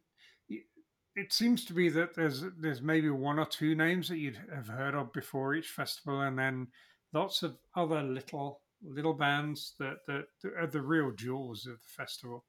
it 1.16 1.32
seems 1.32 1.64
to 1.64 1.72
be 1.72 1.88
that 1.88 2.14
there's 2.14 2.44
there's 2.58 2.82
maybe 2.82 3.10
one 3.10 3.38
or 3.38 3.46
two 3.46 3.74
names 3.74 4.08
that 4.08 4.18
you'd 4.18 4.40
have 4.54 4.68
heard 4.68 4.94
of 4.94 5.12
before 5.12 5.54
each 5.54 5.68
festival, 5.68 6.20
and 6.20 6.38
then 6.38 6.68
lots 7.12 7.42
of 7.42 7.56
other 7.74 8.02
little 8.02 8.60
little 8.82 9.14
bands 9.14 9.74
that 9.78 9.96
that 10.06 10.26
are 10.58 10.66
the 10.66 10.80
real 10.80 11.10
jewels 11.12 11.66
of 11.66 11.80
the 11.80 11.88
festival. 11.88 12.44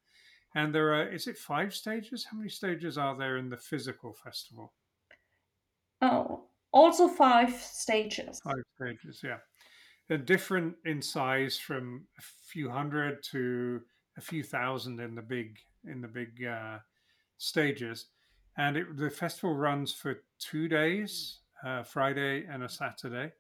And 0.55 0.73
there 0.75 0.93
are 0.93 1.07
is 1.07 1.27
it 1.27 1.37
five 1.37 1.73
stages? 1.73 2.25
How 2.29 2.37
many 2.37 2.49
stages 2.49 2.97
are 2.97 3.17
there 3.17 3.37
in 3.37 3.49
the 3.49 3.57
physical 3.57 4.13
festival? 4.13 4.73
Oh, 6.01 6.43
also 6.71 7.07
five 7.07 7.55
stages. 7.55 8.39
Five 8.43 8.63
stages, 8.75 9.21
yeah. 9.23 9.37
they're 10.07 10.17
different 10.17 10.75
in 10.85 11.01
size 11.01 11.57
from 11.57 12.05
a 12.19 12.21
few 12.21 12.69
hundred 12.69 13.23
to 13.31 13.81
a 14.17 14.21
few 14.21 14.43
thousand 14.43 14.99
in 14.99 15.15
the 15.15 15.21
big 15.21 15.57
in 15.85 16.01
the 16.01 16.07
big 16.07 16.45
uh, 16.45 16.79
stages, 17.37 18.07
and 18.57 18.77
it, 18.77 18.97
the 18.97 19.09
festival 19.09 19.55
runs 19.55 19.93
for 19.93 20.21
two 20.39 20.67
days, 20.67 21.39
uh, 21.65 21.83
Friday 21.83 22.45
and 22.49 22.63
a 22.63 22.69
Saturday, 22.69 23.31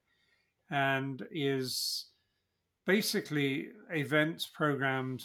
and 0.69 1.25
is 1.31 2.05
basically 2.85 3.69
events 3.91 4.45
programmed 4.45 5.23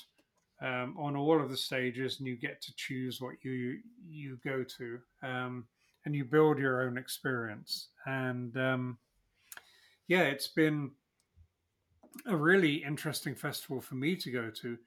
um, 0.63 0.97
on 0.99 1.17
all 1.17 1.41
of 1.41 1.51
the 1.51 1.57
stages, 1.57 2.19
and 2.19 2.27
you 2.27 2.37
get 2.37 2.61
to 2.63 2.75
choose 2.77 3.21
what 3.21 3.35
you 3.43 3.79
you 4.09 4.39
go 4.45 4.65
to, 4.65 4.99
um, 5.23 5.67
and 6.05 6.15
you 6.15 6.25
build 6.25 6.59
your 6.59 6.83
own 6.83 6.97
experience. 6.97 7.89
And 8.07 8.57
um, 8.57 8.99
yeah, 10.09 10.23
it's 10.23 10.49
been 10.49 10.93
a 12.27 12.37
really 12.37 12.77
interesting 12.85 13.35
festival 13.35 13.81
for 13.81 13.95
me 13.95 14.17
to 14.17 14.31
go 14.31 14.51
to. 14.51 14.79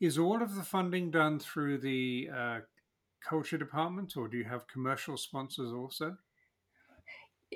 Is 0.00 0.18
all 0.18 0.42
of 0.42 0.56
the 0.56 0.64
funding 0.64 1.10
done 1.10 1.38
through 1.38 1.78
the 1.78 2.28
uh, 2.34 2.58
culture 3.28 3.58
department, 3.58 4.16
or 4.16 4.28
do 4.28 4.36
you 4.36 4.44
have 4.44 4.66
commercial 4.66 5.16
sponsors 5.16 5.72
also? 5.72 6.16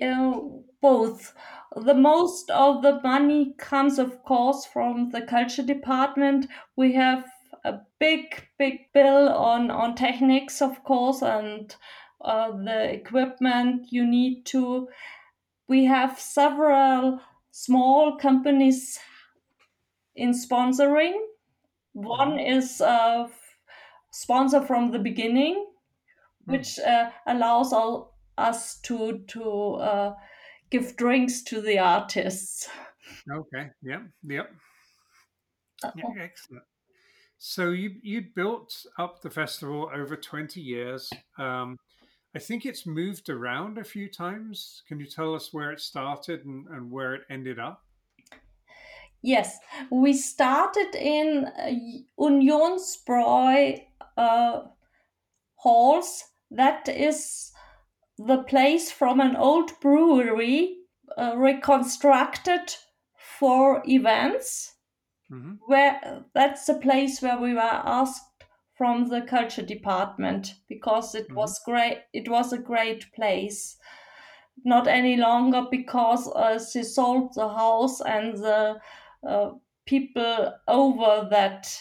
Uh, 0.00 0.40
both. 0.82 1.34
The 1.74 1.94
most 1.94 2.50
of 2.50 2.82
the 2.82 3.00
money 3.02 3.54
comes, 3.58 3.98
of 3.98 4.22
course, 4.24 4.66
from 4.66 5.10
the 5.10 5.22
culture 5.22 5.62
department. 5.62 6.48
We 6.76 6.92
have 6.94 7.24
a 7.64 7.80
big, 7.98 8.46
big 8.58 8.92
bill 8.92 9.28
on 9.28 9.70
on 9.70 9.94
techniques, 9.94 10.60
of 10.60 10.84
course, 10.84 11.22
and 11.22 11.74
uh, 12.20 12.50
the 12.52 12.92
equipment 12.92 13.86
you 13.90 14.06
need 14.06 14.44
to. 14.46 14.88
We 15.68 15.86
have 15.86 16.20
several 16.20 17.20
small 17.50 18.16
companies 18.18 18.98
in 20.14 20.32
sponsoring. 20.32 21.18
One 21.94 22.32
mm-hmm. 22.32 22.58
is 22.58 22.80
a 22.82 23.28
sponsor 24.20 24.62
from 24.62 24.90
the 24.90 24.98
beginning, 24.98 25.54
mm. 26.48 26.52
which 26.52 26.78
uh, 26.78 27.10
allows 27.26 27.72
all, 27.72 28.18
us 28.38 28.80
to 28.80 29.24
to 29.28 29.74
uh, 29.74 30.14
give 30.70 30.96
drinks 30.96 31.42
to 31.42 31.60
the 31.60 31.78
artists. 31.78 32.68
Okay. 33.30 33.70
Yep. 33.82 34.02
Yep. 34.24 34.50
Uh, 35.84 35.90
yeah, 35.96 36.22
excellent. 36.22 36.64
So 37.38 37.70
you 37.70 37.90
you 38.02 38.24
built 38.34 38.86
up 38.98 39.20
the 39.20 39.30
festival 39.30 39.90
over 39.94 40.16
twenty 40.16 40.60
years. 40.60 41.10
Um, 41.38 41.76
I 42.34 42.38
think 42.38 42.64
it's 42.66 42.86
moved 42.86 43.30
around 43.30 43.78
a 43.78 43.84
few 43.84 44.08
times. 44.10 44.82
Can 44.88 45.00
you 45.00 45.06
tell 45.06 45.34
us 45.34 45.54
where 45.54 45.72
it 45.72 45.80
started 45.80 46.44
and, 46.44 46.66
and 46.68 46.90
where 46.90 47.14
it 47.14 47.22
ended 47.30 47.58
up? 47.58 47.82
Yes, 49.22 49.58
we 49.90 50.12
started 50.12 50.94
in 50.94 51.46
uh, 51.46 51.72
Unionsbräu 52.18 53.80
uh, 54.16 54.62
halls. 55.56 56.24
That 56.50 56.88
is 56.88 57.52
the 58.18 58.42
place 58.44 58.90
from 58.90 59.20
an 59.20 59.36
old 59.36 59.78
brewery 59.80 60.76
uh, 61.16 61.34
reconstructed 61.36 62.74
for 63.38 63.82
events. 63.86 64.74
Mm-hmm. 65.30 65.54
Where 65.66 66.24
that's 66.34 66.66
the 66.66 66.74
place 66.74 67.20
where 67.20 67.38
we 67.38 67.54
were 67.54 67.60
asked 67.60 68.22
from 68.76 69.08
the 69.08 69.22
culture 69.22 69.62
department 69.62 70.54
because 70.68 71.14
it 71.14 71.26
mm-hmm. 71.26 71.36
was 71.36 71.60
great. 71.64 71.98
It 72.12 72.28
was 72.28 72.52
a 72.52 72.58
great 72.58 73.12
place. 73.12 73.76
Not 74.64 74.86
any 74.86 75.16
longer 75.16 75.66
because 75.70 76.28
uh, 76.28 76.58
she 76.64 76.82
sold 76.82 77.34
the 77.34 77.48
house 77.48 78.00
and 78.00 78.36
the 78.36 78.76
uh, 79.26 79.50
people 79.86 80.52
over 80.68 81.28
that 81.30 81.76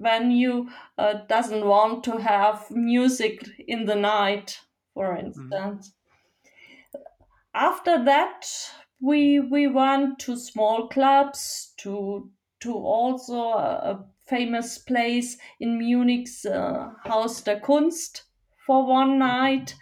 venue 0.00 0.66
uh, 0.98 1.14
doesn't 1.28 1.64
want 1.64 2.04
to 2.04 2.18
have 2.18 2.70
music 2.70 3.46
in 3.68 3.84
the 3.84 3.94
night, 3.94 4.60
for 4.94 5.14
mm-hmm. 5.14 5.26
instance. 5.26 5.92
Mm-hmm. 5.92 7.00
After 7.54 8.04
that, 8.04 8.46
we 9.00 9.40
we 9.40 9.66
went 9.66 10.18
to 10.20 10.36
small 10.36 10.88
clubs 10.88 11.72
to 11.78 12.30
to 12.60 12.74
also 12.74 13.34
a, 13.34 13.70
a 13.92 14.06
famous 14.26 14.78
place 14.78 15.36
in 15.58 15.78
Munich's 15.78 16.46
uh, 16.46 16.90
Haus 17.04 17.42
der 17.42 17.60
Kunst 17.60 18.22
for 18.66 18.86
one 18.86 19.18
night. 19.18 19.74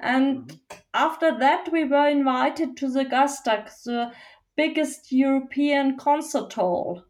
And 0.00 0.48
mm-hmm. 0.48 0.80
after 0.92 1.38
that, 1.38 1.72
we 1.72 1.84
were 1.84 2.08
invited 2.08 2.76
to 2.78 2.90
the 2.90 3.04
Gasteig, 3.04 3.70
the 3.84 4.12
biggest 4.56 5.12
European 5.12 5.96
concert 5.96 6.52
hall 6.52 7.04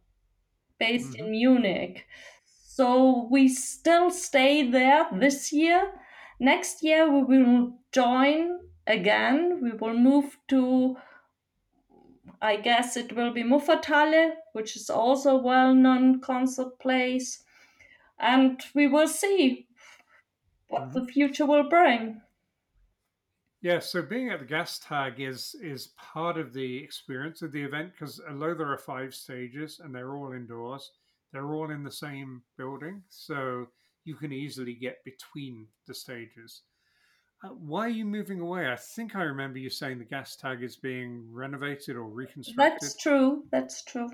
based 0.79 1.15
mm-hmm. 1.15 1.25
in 1.25 1.31
Munich. 1.31 2.07
So 2.77 3.29
we 3.31 3.47
still 3.47 4.11
stay 4.11 4.69
there 4.69 5.07
this 5.13 5.53
year. 5.53 5.93
Next 6.41 6.83
year 6.83 7.09
we 7.09 7.23
will 7.23 7.79
join 7.93 8.59
again. 8.85 9.61
We 9.63 9.71
will 9.71 9.97
move 9.97 10.37
to, 10.49 10.97
I 12.43 12.57
guess 12.57 12.97
it 12.97 13.15
will 13.15 13.33
be 13.33 13.45
Muffathalle, 13.45 14.33
which 14.55 14.75
is 14.75 14.91
also 14.91 15.37
a 15.37 15.41
well-known 15.41 16.21
concert 16.21 16.81
place. 16.81 17.45
And 18.19 18.61
we 18.75 18.89
will 18.89 19.07
see 19.07 19.69
what 20.67 20.89
mm-hmm. 20.89 20.99
the 20.99 21.13
future 21.13 21.47
will 21.47 21.69
bring. 21.69 22.23
Yeah, 23.61 23.79
so 23.79 24.03
being 24.03 24.31
at 24.31 24.41
the 24.41 24.47
Gasteig 24.47 25.21
is 25.21 25.55
is 25.63 25.93
part 25.97 26.37
of 26.37 26.53
the 26.53 26.79
experience 26.79 27.41
of 27.41 27.53
the 27.53 27.63
event 27.63 27.93
because 27.93 28.21
although 28.29 28.55
there 28.55 28.73
are 28.73 28.79
five 28.79 29.15
stages 29.15 29.81
and 29.83 29.95
they're 29.95 30.17
all 30.17 30.33
indoors, 30.33 30.91
they're 31.35 31.53
all 31.53 31.71
in 31.73 31.83
the 31.83 31.91
same 31.91 32.43
building, 32.57 33.03
so 33.11 33.67
you 34.05 34.15
can 34.15 34.33
easily 34.33 34.75
get 34.75 34.99
between 35.05 35.67
the 35.89 35.95
stages. 35.95 36.63
Uh, 37.45 37.49
why 37.49 37.87
are 37.87 37.91
you 37.91 38.05
moving 38.05 38.41
away? 38.41 38.71
I 38.71 38.77
think 38.77 39.17
I 39.17 39.23
remember 39.23 39.59
you 39.59 39.69
saying 39.69 39.99
the 39.99 40.05
Gasteig 40.05 40.63
is 40.63 40.77
being 40.77 41.27
renovated 41.33 41.97
or 41.97 42.05
reconstructed. 42.05 42.57
That's 42.57 42.97
true. 42.97 43.43
That's 43.51 43.83
true. 43.85 44.09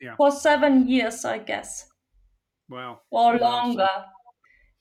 Yeah. 0.00 0.14
For 0.16 0.30
seven 0.30 0.88
years, 0.88 1.24
I 1.24 1.38
guess. 1.38 1.88
Wow. 2.70 3.00
Or 3.10 3.36
longer 3.36 3.88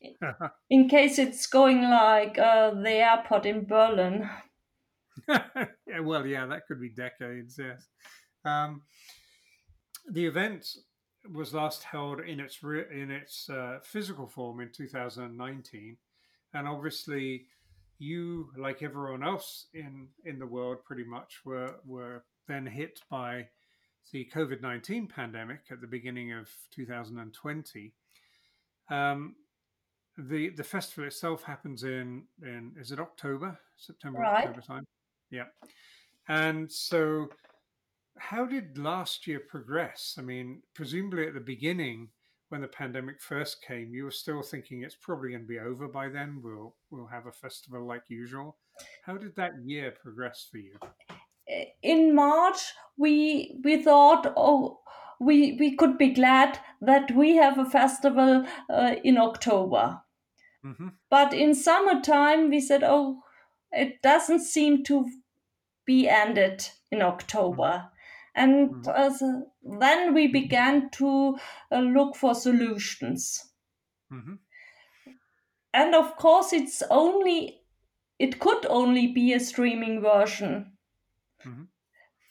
in 0.70 0.88
case 0.88 1.18
it's 1.18 1.48
going 1.48 1.82
like 1.82 2.38
uh, 2.38 2.72
the 2.72 2.92
airport 2.92 3.48
in 3.48 3.66
Berlin. 3.66 4.30
yeah, 5.28 6.00
well, 6.04 6.26
yeah, 6.26 6.46
that 6.46 6.68
could 6.68 6.80
be 6.80 6.90
decades. 6.90 7.58
Yes. 7.58 7.88
Um, 8.46 8.84
the 10.12 10.26
event 10.26 10.68
was 11.32 11.54
last 11.54 11.84
held 11.84 12.20
in 12.20 12.40
its 12.40 12.64
re- 12.64 12.86
in 12.92 13.12
its 13.12 13.50
uh, 13.50 13.80
physical 13.84 14.28
form 14.28 14.60
in 14.60 14.72
2019, 14.72 15.98
and 16.54 16.68
obviously, 16.68 17.46
you, 18.00 18.50
like 18.58 18.84
everyone 18.84 19.24
else 19.24 19.68
in 19.74 20.08
in 20.26 20.40
the 20.40 20.48
world, 20.48 20.84
pretty 20.84 21.04
much 21.04 21.42
were 21.46 21.76
were 21.86 22.24
then 22.48 22.66
hit 22.66 23.00
by 23.10 23.48
the 24.12 24.30
COVID 24.34 24.62
19 24.62 25.08
pandemic 25.08 25.62
at 25.72 25.80
the 25.80 25.88
beginning 25.88 26.34
of 26.34 26.50
2020. 26.72 27.94
Um, 28.90 29.36
the 30.18 30.50
the 30.50 30.64
festival 30.64 31.06
itself 31.06 31.44
happens 31.44 31.84
in 31.84 32.24
in 32.42 32.74
is 32.80 32.92
it 32.92 33.00
October, 33.00 33.58
September, 33.78 34.20
right. 34.20 34.48
October 34.48 34.62
time? 34.62 34.86
Yeah. 35.32 35.46
And 36.28 36.72
so 36.72 37.30
how 38.18 38.46
did 38.46 38.78
last 38.78 39.28
year 39.28 39.40
progress? 39.40 40.16
I 40.18 40.22
mean, 40.22 40.62
presumably 40.74 41.28
at 41.28 41.34
the 41.34 41.40
beginning 41.40 42.10
when 42.50 42.62
the 42.62 42.68
pandemic 42.68 43.20
first 43.20 43.64
came, 43.64 43.94
you 43.94 44.04
were 44.04 44.12
still 44.12 44.44
thinking 44.44 44.84
it's 44.84 44.96
probably 44.96 45.30
going 45.30 45.42
to 45.42 45.48
be 45.48 45.60
over 45.60 45.88
by 45.88 46.10
then. 46.10 46.40
We'll 46.44 46.76
we'll 46.92 47.08
have 47.08 47.26
a 47.26 47.32
festival 47.32 47.86
like 47.86 48.04
usual. 48.10 48.58
How 49.04 49.18
did 49.18 49.36
that 49.36 49.54
year 49.64 49.92
progress 49.92 50.48
for 50.52 50.58
you? 50.58 50.78
In 51.82 52.14
March, 52.14 52.74
we 52.98 53.60
we 53.64 53.82
thought, 53.82 54.32
oh, 54.38 54.80
we 55.20 55.58
we 55.60 55.76
could 55.76 55.98
be 55.98 56.10
glad 56.10 56.60
that 56.82 57.12
we 57.16 57.36
have 57.38 57.58
a 57.58 57.70
festival 57.70 58.46
uh, 58.70 58.96
in 59.04 59.18
October. 59.18 60.02
Mm-hmm. 60.64 60.90
But 61.10 61.34
in 61.34 61.56
summertime, 61.56 62.50
we 62.50 62.62
said, 62.62 62.84
oh, 62.84 63.24
it 63.72 64.02
doesn't 64.02 64.42
seem 64.42 64.84
to 64.86 65.10
be 65.86 66.08
ended 66.08 66.70
in 66.92 67.02
October. 67.02 67.90
Mm-hmm. 68.38 68.44
And 68.44 68.86
mm-hmm. 68.86 69.76
uh, 69.76 69.80
then 69.80 70.14
we 70.14 70.28
began 70.28 70.90
to 70.92 71.38
uh, 71.72 71.80
look 71.80 72.16
for 72.16 72.36
solutions. 72.36 73.44
Mm-hmm. 74.12 74.34
And 75.74 75.96
of 75.96 76.16
course, 76.18 76.54
it's 76.54 76.84
only, 76.90 77.62
it 78.20 78.40
could 78.40 78.66
only 78.68 79.08
be 79.08 79.34
a 79.34 79.40
streaming 79.40 80.02
version. 80.02 80.74
Mm-hmm. 81.46 81.64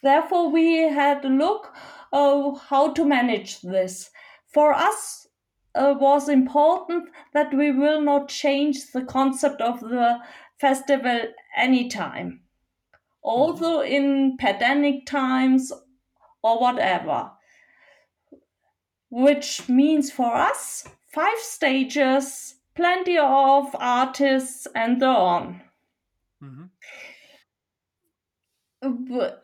Therefore, 0.03 0.51
we 0.51 0.79
had 0.79 1.25
a 1.25 1.29
look 1.29 1.75
uh, 2.13 2.55
how 2.55 2.93
to 2.93 3.05
manage 3.05 3.61
this. 3.61 4.11
For 4.53 4.73
us, 4.73 5.27
uh, 5.75 5.95
was 5.99 6.29
important 6.29 7.09
that 7.33 7.55
we 7.55 7.73
will 7.73 8.01
not 8.03 8.29
change 8.29 8.93
the 8.93 9.03
concept 9.03 9.61
of 9.61 9.81
the 9.81 10.19
festival 10.59 11.21
anytime. 11.57 12.41
Also, 13.23 13.81
in 13.81 14.37
pandemic 14.39 15.07
times, 15.07 15.73
or 16.43 16.59
whatever. 16.61 17.33
Which 19.11 19.69
means 19.69 20.11
for 20.11 20.35
us 20.35 20.89
five 21.13 21.39
stages, 21.39 22.57
plenty 22.75 23.17
of 23.17 23.77
artists, 23.79 24.67
and 24.75 25.01
so 25.01 25.13
on. 25.13 25.63
Mhm. 26.43 26.71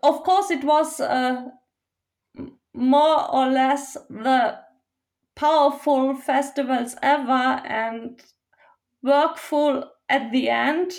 Of 0.02 0.22
course, 0.24 0.50
it 0.50 0.64
was 0.64 1.00
uh, 1.00 1.50
more 2.74 3.30
or 3.30 3.48
less 3.48 3.94
the 4.08 4.58
powerful 5.34 6.14
festivals 6.14 6.96
ever 7.02 7.62
and 7.66 8.22
workful 9.02 9.90
at 10.08 10.32
the 10.32 10.48
end, 10.48 10.92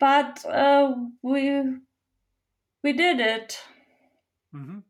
but 0.00 0.44
uh, 0.46 0.94
we 1.22 1.62
we 2.82 2.92
did 2.92 3.20
it. 3.20 3.58
Mhm. 4.52 4.82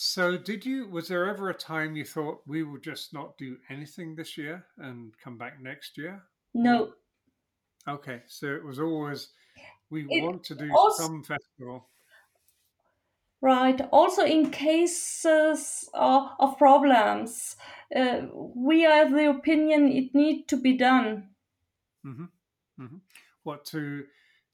So, 0.00 0.36
did 0.36 0.66
you? 0.66 0.86
Was 0.88 1.08
there 1.08 1.24
ever 1.26 1.48
a 1.48 1.54
time 1.54 1.96
you 1.96 2.04
thought 2.04 2.42
we 2.46 2.62
will 2.62 2.76
just 2.78 3.14
not 3.14 3.38
do 3.38 3.56
anything 3.70 4.14
this 4.14 4.36
year 4.36 4.66
and 4.76 5.16
come 5.18 5.38
back 5.38 5.58
next 5.62 5.96
year? 5.96 6.22
No, 6.52 6.92
Okay, 7.88 8.20
so 8.26 8.46
it 8.54 8.62
was 8.62 8.78
always 8.78 9.28
we 9.88 10.04
It 10.10 10.22
want 10.22 10.44
to 10.44 10.54
do 10.54 10.70
also- 10.76 11.02
some 11.02 11.22
festival. 11.22 11.88
right. 13.40 13.80
Also, 13.90 14.22
in 14.22 14.50
cases 14.50 15.88
of, 15.94 16.28
of 16.40 16.58
problems, 16.58 17.56
uh, 17.94 18.26
we 18.54 18.84
are 18.84 19.08
the 19.08 19.30
opinion 19.30 19.88
it 19.88 20.14
need 20.14 20.46
to 20.48 20.58
be 20.58 20.76
done. 20.76 21.30
hmm 22.02 22.26
hmm 22.76 22.98
What 23.44 23.64
to 23.66 24.04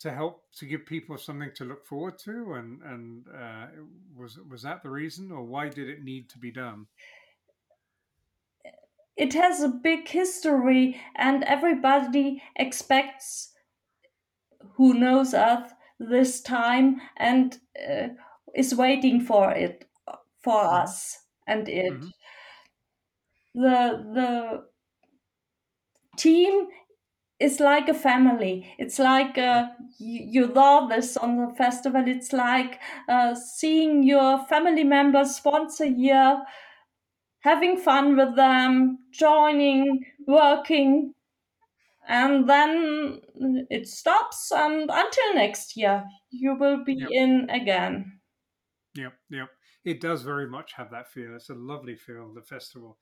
to 0.03 0.13
help 0.13 0.53
to 0.53 0.67
give 0.67 0.85
people 0.85 1.17
something 1.17 1.53
to 1.55 1.65
look 1.65 1.87
forward 1.87 2.19
to, 2.19 2.55
and 2.55 2.83
and 2.83 3.29
uh, 3.29 3.69
was 4.17 4.39
was 4.51 4.63
that 4.63 4.83
the 4.83 4.91
reason, 4.91 5.31
or 5.31 5.45
why 5.45 5.69
did 5.69 5.89
it 5.89 6.03
need 6.03 6.29
to 6.31 6.39
be 6.39 6.51
done? 6.51 6.87
It 9.17 9.33
has 9.35 9.63
a 9.63 9.69
big 9.69 10.09
history, 10.09 11.01
and 11.15 11.45
everybody 11.45 12.43
expects 12.57 13.53
who 14.75 14.95
knows 14.95 15.35
us 15.35 15.71
this 15.99 16.41
time 16.41 17.01
and 17.17 17.61
uh, 17.89 18.09
is 18.57 18.75
waiting 18.75 19.21
for 19.21 19.53
it 19.53 19.89
for 20.43 20.65
Mhm. 20.65 20.83
us 20.83 21.19
and 21.47 21.69
it. 21.69 21.93
Mhm. 21.93 22.13
The 23.55 24.03
the 24.15 24.69
team 26.17 26.69
is 27.43 27.61
like 27.61 27.89
a 27.89 27.95
family. 27.95 28.75
It's 28.79 28.99
like 28.99 29.37
uh, 29.39 29.69
you, 29.99 30.45
you 30.47 30.55
saw 30.55 30.87
this 30.87 31.17
on 31.17 31.37
the 31.37 31.55
festival. 31.55 32.03
It's 32.07 32.33
like 32.33 32.81
uh, 33.09 33.35
seeing 33.35 34.03
your 34.03 34.45
family 34.47 34.85
members 34.85 35.41
once 35.45 35.81
a 35.81 35.89
year, 35.89 36.43
having 37.41 37.77
fun 37.77 38.17
with 38.17 38.37
them, 38.37 38.99
joining, 39.13 40.05
working, 40.27 41.15
and 42.09 42.49
then 42.49 43.21
it 43.71 43.87
stops. 43.89 44.53
And 44.53 44.91
until 44.93 45.35
next 45.35 45.77
year, 45.77 46.05
you 46.31 46.55
will 46.57 46.85
be 46.85 46.99
Yep. 46.99 47.09
in 47.11 47.49
again. 47.51 48.21
Yep, 48.95 49.15
yep. 49.31 49.49
It 49.85 50.01
does 50.01 50.23
very 50.23 50.49
much 50.49 50.75
have 50.75 50.91
that 50.91 51.11
feel. 51.11 51.35
It's 51.35 51.49
a 51.51 51.55
lovely 51.55 51.97
feel, 51.97 52.33
the 52.33 52.43
festival. 52.43 52.99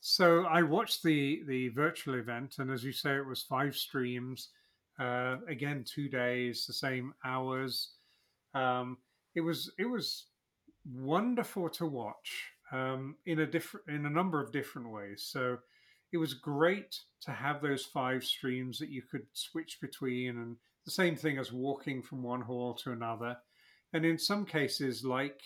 So 0.00 0.44
I 0.44 0.62
watched 0.62 1.02
the 1.02 1.42
the 1.46 1.68
virtual 1.68 2.14
event, 2.14 2.56
and 2.58 2.70
as 2.70 2.84
you 2.84 2.92
say, 2.92 3.16
it 3.16 3.26
was 3.26 3.42
five 3.42 3.76
streams. 3.76 4.50
Uh, 4.98 5.36
again, 5.48 5.84
two 5.84 6.08
days, 6.08 6.66
the 6.66 6.72
same 6.72 7.14
hours. 7.24 7.90
Um, 8.54 8.98
it 9.34 9.40
was 9.40 9.72
it 9.78 9.86
was 9.86 10.26
wonderful 10.94 11.68
to 11.70 11.86
watch 11.86 12.44
um, 12.72 13.16
in 13.26 13.40
a 13.40 13.46
different 13.46 13.88
in 13.88 14.06
a 14.06 14.10
number 14.10 14.42
of 14.42 14.52
different 14.52 14.90
ways. 14.90 15.28
So 15.30 15.58
it 16.12 16.18
was 16.18 16.34
great 16.34 16.98
to 17.22 17.32
have 17.32 17.60
those 17.60 17.84
five 17.84 18.24
streams 18.24 18.78
that 18.78 18.88
you 18.90 19.02
could 19.02 19.26
switch 19.32 19.78
between, 19.80 20.38
and 20.38 20.56
the 20.84 20.90
same 20.90 21.16
thing 21.16 21.38
as 21.38 21.52
walking 21.52 22.02
from 22.02 22.22
one 22.22 22.40
hall 22.40 22.74
to 22.74 22.92
another. 22.92 23.36
And 23.92 24.04
in 24.04 24.18
some 24.18 24.44
cases, 24.44 25.04
like 25.04 25.40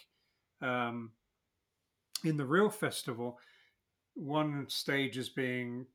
um, 0.60 1.10
in 2.24 2.36
the 2.36 2.44
real 2.44 2.70
festival, 2.70 3.38
one 4.14 4.66
stage 4.68 5.16
is 5.18 5.28
being 5.28 5.86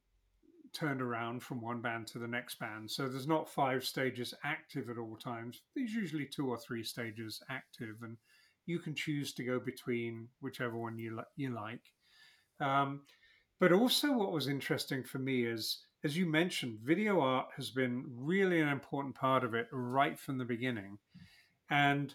turned 0.74 1.02
around 1.02 1.42
from 1.42 1.62
one 1.62 1.82
band 1.82 2.08
to 2.08 2.20
the 2.20 2.28
next 2.28 2.60
band. 2.60 2.90
So 2.90 3.08
there's 3.08 3.28
not 3.28 3.50
five 3.50 3.84
stages 3.84 4.34
active 4.44 4.90
at 4.90 4.98
all 4.98 5.16
times. 5.16 5.62
There's 5.76 5.94
usually 5.94 6.26
two 6.26 6.50
or 6.50 6.58
three 6.58 6.84
stages 6.84 7.42
active, 7.50 7.96
and 8.04 8.18
you 8.66 8.80
can 8.80 8.94
choose 8.94 9.34
to 9.34 9.44
go 9.44 9.60
between 9.60 10.28
whichever 10.42 10.78
one 10.78 10.98
you 10.98 11.18
li- 11.18 11.24
you 11.36 11.54
like. 11.54 11.82
Um, 12.60 13.02
but 13.60 13.72
also, 13.72 14.12
what 14.12 14.32
was 14.32 14.48
interesting 14.48 15.04
for 15.04 15.20
me 15.20 15.46
is, 15.46 15.80
as 16.04 16.16
you 16.16 16.26
mentioned, 16.26 16.80
video 16.84 17.22
art 17.22 17.48
has 17.56 17.72
been 17.72 18.04
really 18.16 18.60
an 18.62 18.68
important 18.68 19.16
part 19.16 19.44
of 19.44 19.56
it 19.56 19.68
right 19.72 20.20
from 20.20 20.38
the 20.38 20.46
beginning, 20.46 21.00
and 21.70 22.14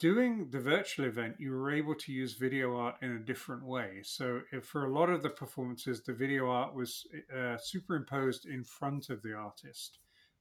doing 0.00 0.48
the 0.50 0.58
virtual 0.58 1.04
event, 1.04 1.36
you 1.38 1.52
were 1.52 1.70
able 1.70 1.94
to 1.94 2.12
use 2.12 2.32
video 2.32 2.76
art 2.76 2.96
in 3.02 3.12
a 3.12 3.18
different 3.18 3.64
way. 3.64 4.00
So, 4.02 4.40
for 4.62 4.86
a 4.86 4.92
lot 4.92 5.10
of 5.10 5.22
the 5.22 5.28
performances, 5.28 6.02
the 6.02 6.14
video 6.14 6.48
art 6.48 6.74
was 6.74 7.06
uh, 7.36 7.58
superimposed 7.58 8.46
in 8.46 8.64
front 8.64 9.10
of 9.10 9.22
the 9.22 9.34
artist, 9.34 9.98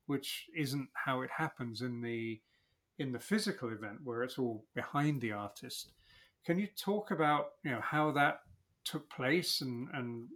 which 0.08 0.48
isn't 0.56 0.88
how 0.94 1.22
it 1.22 1.30
happens 1.30 1.82
in 1.82 2.02
the 2.02 2.42
in 2.98 3.12
the 3.12 3.20
physical 3.20 3.70
event 3.70 4.00
where 4.04 4.24
it's 4.24 4.40
all 4.40 4.66
behind 4.76 5.22
the 5.22 5.32
artist. 5.32 5.92
Can 6.46 6.58
you 6.58 6.68
talk 6.78 7.12
about 7.12 7.48
you 7.64 7.72
know 7.72 7.82
how 7.82 8.12
that 8.12 8.40
took 8.86 9.10
place 9.10 9.62
and 9.62 9.90
and 9.94 10.28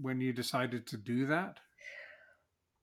when 0.00 0.20
you 0.20 0.32
decided 0.32 0.86
to 0.86 0.96
do 0.96 1.26
that? 1.26 1.58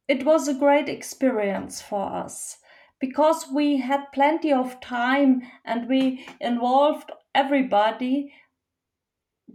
It 0.07 0.25
was 0.25 0.47
a 0.47 0.53
great 0.53 0.89
experience 0.89 1.81
for 1.81 2.11
us 2.11 2.57
because 2.99 3.47
we 3.53 3.77
had 3.77 4.11
plenty 4.13 4.51
of 4.51 4.79
time 4.79 5.41
and 5.65 5.87
we 5.87 6.25
involved 6.39 7.11
everybody. 7.35 8.33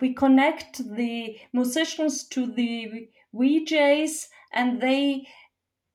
We 0.01 0.15
connect 0.15 0.79
the 0.97 1.39
musicians 1.53 2.27
to 2.29 2.47
the 2.47 3.09
VJs 3.35 4.27
and 4.53 4.81
they 4.81 5.27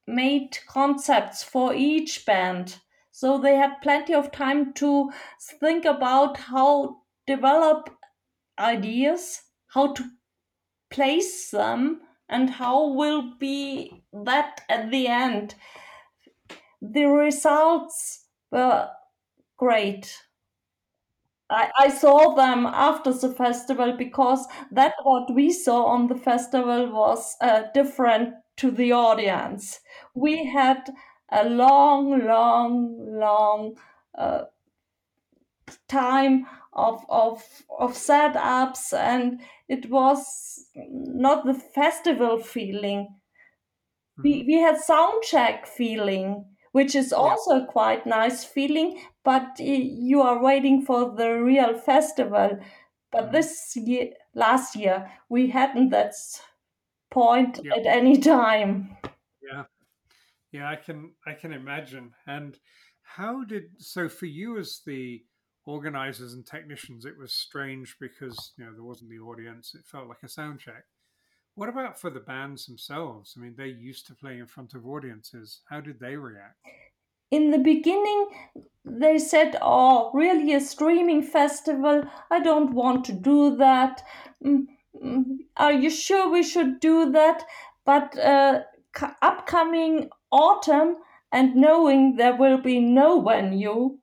made 0.06 0.58
concepts 0.68 1.44
for 1.44 1.74
each 1.74 2.26
band. 2.26 2.80
So 3.12 3.38
they 3.38 3.56
had 3.56 3.82
plenty 3.82 4.14
of 4.14 4.32
time 4.32 4.74
to 4.74 5.12
think 5.60 5.86
about 5.86 6.38
how 6.38 7.02
develop 7.26 7.90
ideas, 8.60 9.42
how 9.68 9.94
to 9.94 10.04
place 10.90 11.52
them 11.52 12.02
and 12.30 12.50
how 12.50 12.94
will 12.94 13.38
be 13.40 14.04
that 14.14 14.62
at 14.70 14.92
the 14.92 15.08
end. 15.08 15.56
The 16.82 17.06
results 17.06 18.26
were 18.52 18.90
great. 19.58 20.26
I, 21.50 21.72
I 21.80 21.90
saw 21.90 22.36
them 22.36 22.66
after 22.66 23.12
the 23.14 23.30
festival 23.34 23.94
because 23.98 24.48
that 24.72 24.96
what 25.04 25.34
we 25.34 25.52
saw 25.52 25.86
on 25.86 26.08
the 26.08 26.16
festival 26.16 26.90
was 26.92 27.36
uh, 27.42 27.64
different 27.74 28.36
to 28.58 28.72
the 28.72 28.92
audience. 28.92 29.80
We 30.14 30.46
had 30.46 30.90
a 31.32 31.48
long, 31.48 32.26
long, 32.26 33.18
long 33.20 33.78
uh, 34.18 34.44
time 35.88 36.46
of 36.74 37.04
of 37.10 37.44
of 37.80 37.94
setups, 37.94 38.94
and 38.94 39.42
it 39.68 39.90
was 39.90 40.66
not 40.76 41.46
the 41.46 41.54
festival 41.54 42.40
feeling. 42.40 43.08
We 44.24 44.44
we 44.44 44.54
had 44.62 44.78
sound 44.80 45.24
check 45.24 45.66
feeling, 45.66 46.56
which 46.72 46.96
is 46.96 47.14
also 47.14 47.64
a 47.64 47.66
quite 47.68 48.06
nice 48.06 48.44
feeling. 48.44 49.02
But 49.24 49.60
you 49.60 50.22
are 50.22 50.42
waiting 50.42 50.86
for 50.86 51.16
the 51.16 51.32
real 51.44 51.78
festival. 51.78 52.60
But 53.12 53.32
Mhm. 53.32 53.32
this 53.32 53.76
year, 53.76 54.14
last 54.34 54.76
year, 54.76 55.12
we 55.30 55.50
hadn't 55.50 55.90
that 55.90 56.14
point 57.10 57.60
Yep. 57.64 57.78
at 57.78 57.86
any 57.86 58.18
time. 58.18 58.98
Yeah. 59.42 59.66
Yeah, 60.52 60.70
I 60.70 60.76
can 60.76 61.16
I 61.26 61.34
can 61.34 61.54
imagine. 61.54 62.14
And 62.26 62.60
how 63.02 63.44
did 63.44 63.82
so 63.82 64.10
for 64.10 64.26
you 64.28 64.58
as 64.58 64.82
the 64.86 65.26
organizers 65.66 66.34
and 66.34 66.46
technicians, 66.46 67.06
it 67.06 67.18
was 67.18 67.34
strange 67.34 67.98
because 68.00 68.54
you 68.58 68.66
know 68.66 68.74
there 68.74 68.84
wasn't 68.84 69.10
the 69.10 69.20
audience. 69.20 69.76
It 69.76 69.86
felt 69.86 70.08
like 70.08 70.24
a 70.24 70.30
sound 70.30 70.60
check. 70.60 70.86
What 71.58 71.70
about 71.70 72.00
for 72.00 72.10
the 72.10 72.22
bands 72.22 72.68
themselves? 72.68 73.34
I 73.36 73.42
mean, 73.42 73.56
they 73.56 73.68
used 73.68 74.08
to 74.08 74.16
play 74.16 74.38
in 74.40 74.46
front 74.46 74.76
of 74.76 74.88
audiences. 74.88 75.62
How 75.70 75.82
did 75.82 76.00
they 76.00 76.16
react? 76.16 76.60
in 77.32 77.52
the 77.52 77.58
beginning 77.58 78.28
they 78.86 79.18
said 79.18 79.58
oh 79.62 80.12
really 80.14 80.54
a 80.54 80.60
streaming 80.60 81.22
festival 81.22 82.04
i 82.32 82.40
don't 82.40 82.74
want 82.74 83.06
to 83.06 83.14
do 83.14 83.56
that 83.56 84.04
Mm, 84.46 84.68
mm, 85.04 85.38
are 85.58 85.74
you 85.74 85.90
sure 85.90 86.30
we 86.30 86.44
should 86.44 86.80
do 86.80 87.12
that 87.12 87.44
but 87.86 88.18
uh, 88.20 88.62
upcoming 89.22 90.10
autumn 90.32 90.98
and 91.32 91.56
knowing 91.56 92.18
there 92.18 92.36
will 92.36 92.60
be 92.60 92.80
no 92.80 93.20
venue 93.22 93.98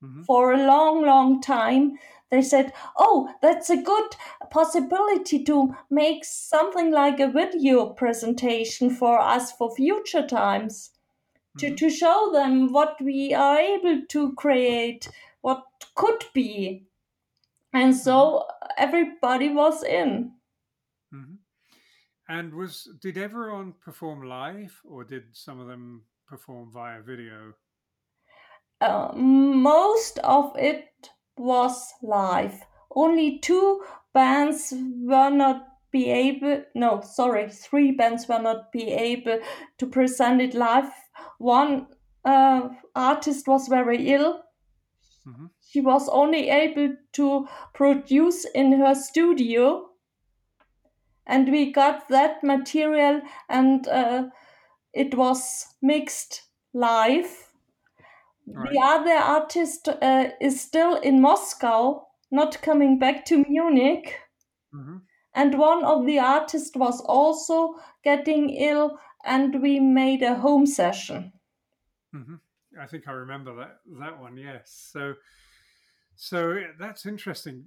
hmm 0.00 0.26
for 0.26 0.52
a 0.52 0.66
long 0.66 1.02
long 1.06 1.40
time 1.40 1.96
they 2.30 2.42
said, 2.42 2.72
"Oh, 2.96 3.28
that's 3.42 3.70
a 3.70 3.82
good 3.82 4.16
possibility 4.50 5.44
to 5.44 5.74
make 5.90 6.24
something 6.24 6.90
like 6.90 7.20
a 7.20 7.30
video 7.30 7.90
presentation 7.90 8.90
for 8.90 9.18
us 9.18 9.52
for 9.52 9.74
future 9.74 10.26
times." 10.26 10.92
To, 11.58 11.70
Mhm. 11.70 11.76
to 11.78 11.90
show 11.90 12.30
them 12.32 12.72
what 12.72 13.00
we 13.00 13.32
are 13.32 13.58
able 13.58 14.04
to 14.06 14.34
create, 14.34 15.08
what 15.40 15.64
could 15.94 16.24
be. 16.34 16.86
And 17.72 17.96
so 17.96 18.46
everybody 18.76 19.48
was 19.48 19.82
in. 19.82 20.32
Mm-hmm. 21.14 21.36
And 22.28 22.54
was 22.54 22.88
did 23.00 23.16
everyone 23.16 23.72
perform 23.72 24.22
live, 24.22 24.82
or 24.84 25.04
did 25.04 25.34
some 25.36 25.60
of 25.60 25.68
them 25.68 26.04
perform 26.26 26.70
via 26.72 27.00
video? 27.00 27.54
Uh, 28.80 29.12
most 29.14 30.18
of 30.18 30.54
it 30.56 31.10
was 31.36 31.94
live. 32.02 32.62
Only 32.90 33.38
two 33.38 33.84
bands 34.12 34.72
were 34.76 35.30
not 35.30 35.68
be 35.90 36.10
able. 36.10 36.64
No, 36.74 37.00
sorry, 37.02 37.50
three 37.50 37.92
bands 37.92 38.28
were 38.28 38.38
not 38.40 38.72
be 38.72 38.90
able 38.92 39.40
to 39.78 39.86
present 39.86 40.40
it 40.40 40.54
live. 40.54 40.90
One 41.38 41.88
uh, 42.24 42.70
artist 42.94 43.46
was 43.48 43.68
very 43.68 44.08
ill. 44.08 44.42
Mhm. 45.26 45.50
She 45.60 45.80
was 45.82 46.08
only 46.08 46.48
able 46.48 46.96
to 47.12 47.48
produce 47.74 48.46
in 48.46 48.72
her 48.72 48.94
studio, 48.94 49.90
and 51.26 51.50
we 51.50 51.72
got 51.72 52.08
that 52.08 52.42
material, 52.42 53.20
and 53.48 53.86
uh, 53.88 54.28
it 54.94 55.14
was 55.16 55.76
mixed 55.82 56.42
live. 56.74 57.45
The 58.46 58.80
other 58.80 59.10
artist 59.10 59.88
uh, 59.88 60.30
is 60.40 60.60
still 60.60 60.96
in 60.96 61.20
Moscow, 61.20 62.06
not 62.30 62.62
coming 62.62 62.98
back 62.98 63.24
to 63.26 63.44
Munich. 63.48 64.20
Mhm. 64.72 65.02
And 65.34 65.58
one 65.58 65.84
of 65.84 66.06
the 66.06 66.18
artists 66.18 66.76
was 66.76 67.00
also 67.00 67.74
getting 68.02 68.50
ill, 68.50 68.98
and 69.24 69.60
we 69.60 69.80
made 69.80 70.22
a 70.22 70.36
home 70.36 70.66
session. 70.66 71.32
Mhm. 72.14 72.40
I 72.80 72.86
think 72.86 73.08
I 73.08 73.12
remember 73.12 73.54
that 73.56 73.80
that 73.98 74.18
one. 74.18 74.36
Yes. 74.36 74.70
So, 74.92 75.16
so 76.14 76.72
that's 76.78 77.04
interesting. 77.04 77.66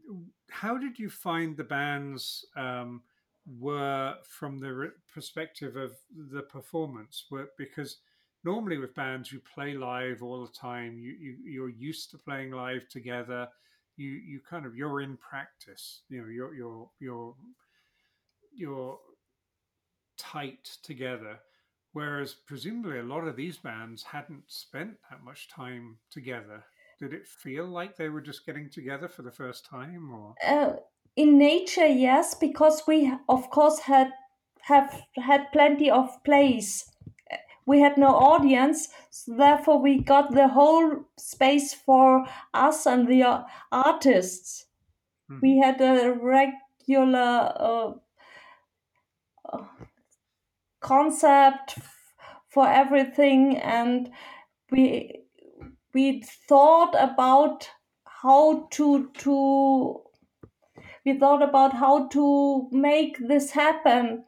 How 0.50 0.78
did 0.78 0.98
you 0.98 1.10
find 1.10 1.58
the 1.58 1.64
bands 1.64 2.46
um, 2.56 3.04
were 3.46 4.18
from 4.24 4.60
the 4.60 4.94
perspective 5.14 5.76
of 5.76 5.98
the 6.10 6.44
performance? 6.44 7.26
Were 7.30 7.50
because 7.58 8.00
normally 8.44 8.78
with 8.78 8.96
bands 8.96 9.32
you 9.32 9.40
play 9.54 9.74
live 9.74 10.22
all 10.24 10.46
the 10.46 10.58
time. 10.58 10.98
You, 10.98 11.16
you 11.20 11.36
you're 11.46 11.70
used 11.70 12.12
to 12.12 12.18
playing 12.18 12.52
live 12.52 12.88
together. 12.90 13.48
You 13.98 14.10
you 14.10 14.40
kind 14.48 14.66
of 14.66 14.76
you're 14.76 15.02
in 15.02 15.18
practice. 15.18 16.02
You 16.10 16.22
know 16.22 16.28
you're 16.28 16.54
you're 16.54 16.90
you're 17.00 17.36
you're 18.54 18.98
tight 20.18 20.78
together. 20.84 21.40
Whereas 21.94 22.34
presumably 22.34 23.00
a 23.00 23.04
lot 23.04 23.28
of 23.28 23.36
these 23.36 23.58
bands 23.58 24.04
hadn't 24.04 24.44
spent 24.48 24.96
that 25.10 25.24
much 25.24 25.50
time 25.50 25.98
together. 26.12 26.64
Did 27.00 27.14
it 27.14 27.28
feel 27.28 27.66
like 27.66 27.96
they 27.96 28.10
were 28.10 28.22
just 28.22 28.46
getting 28.46 28.70
together 28.70 29.08
for 29.08 29.22
the 29.22 29.32
first 29.32 29.66
time, 29.66 30.14
or? 30.14 30.36
Uh, 30.46 30.76
in 31.16 31.38
nature, 31.38 31.88
yes, 31.88 32.36
because 32.36 32.84
we 32.88 33.12
of 33.28 33.50
course 33.50 33.80
had 33.80 34.12
have 34.64 35.02
had 35.16 35.52
plenty 35.52 35.90
of 35.90 36.24
plays. 36.24 36.92
We 37.70 37.80
had 37.82 37.98
no 37.98 38.10
audience, 38.34 38.90
so 39.12 39.36
therefore 39.36 39.80
we 39.80 40.00
got 40.02 40.32
the 40.32 40.48
whole 40.50 41.06
space 41.18 41.74
for 41.74 42.26
us 42.54 42.86
and 42.88 43.08
the 43.08 43.24
uh, 43.24 43.44
artists. 43.72 44.68
Mhm. 45.30 45.42
We 45.44 45.58
had 45.60 45.82
a 45.82 46.12
regular 46.14 47.54
uh, 47.70 47.94
uh, 49.46 49.64
concept 50.82 51.76
f- 51.78 52.06
for 52.50 52.68
everything, 52.68 53.58
and 53.58 54.12
we 54.72 55.24
we 55.94 56.22
thought 56.24 56.96
about 57.00 57.70
how 58.06 58.68
to 58.72 59.10
to 59.14 60.04
we 61.06 61.18
thought 61.20 61.42
about 61.44 61.74
how 61.74 62.08
to 62.08 62.70
make 62.72 63.18
this 63.20 63.52
happen. 63.52 64.24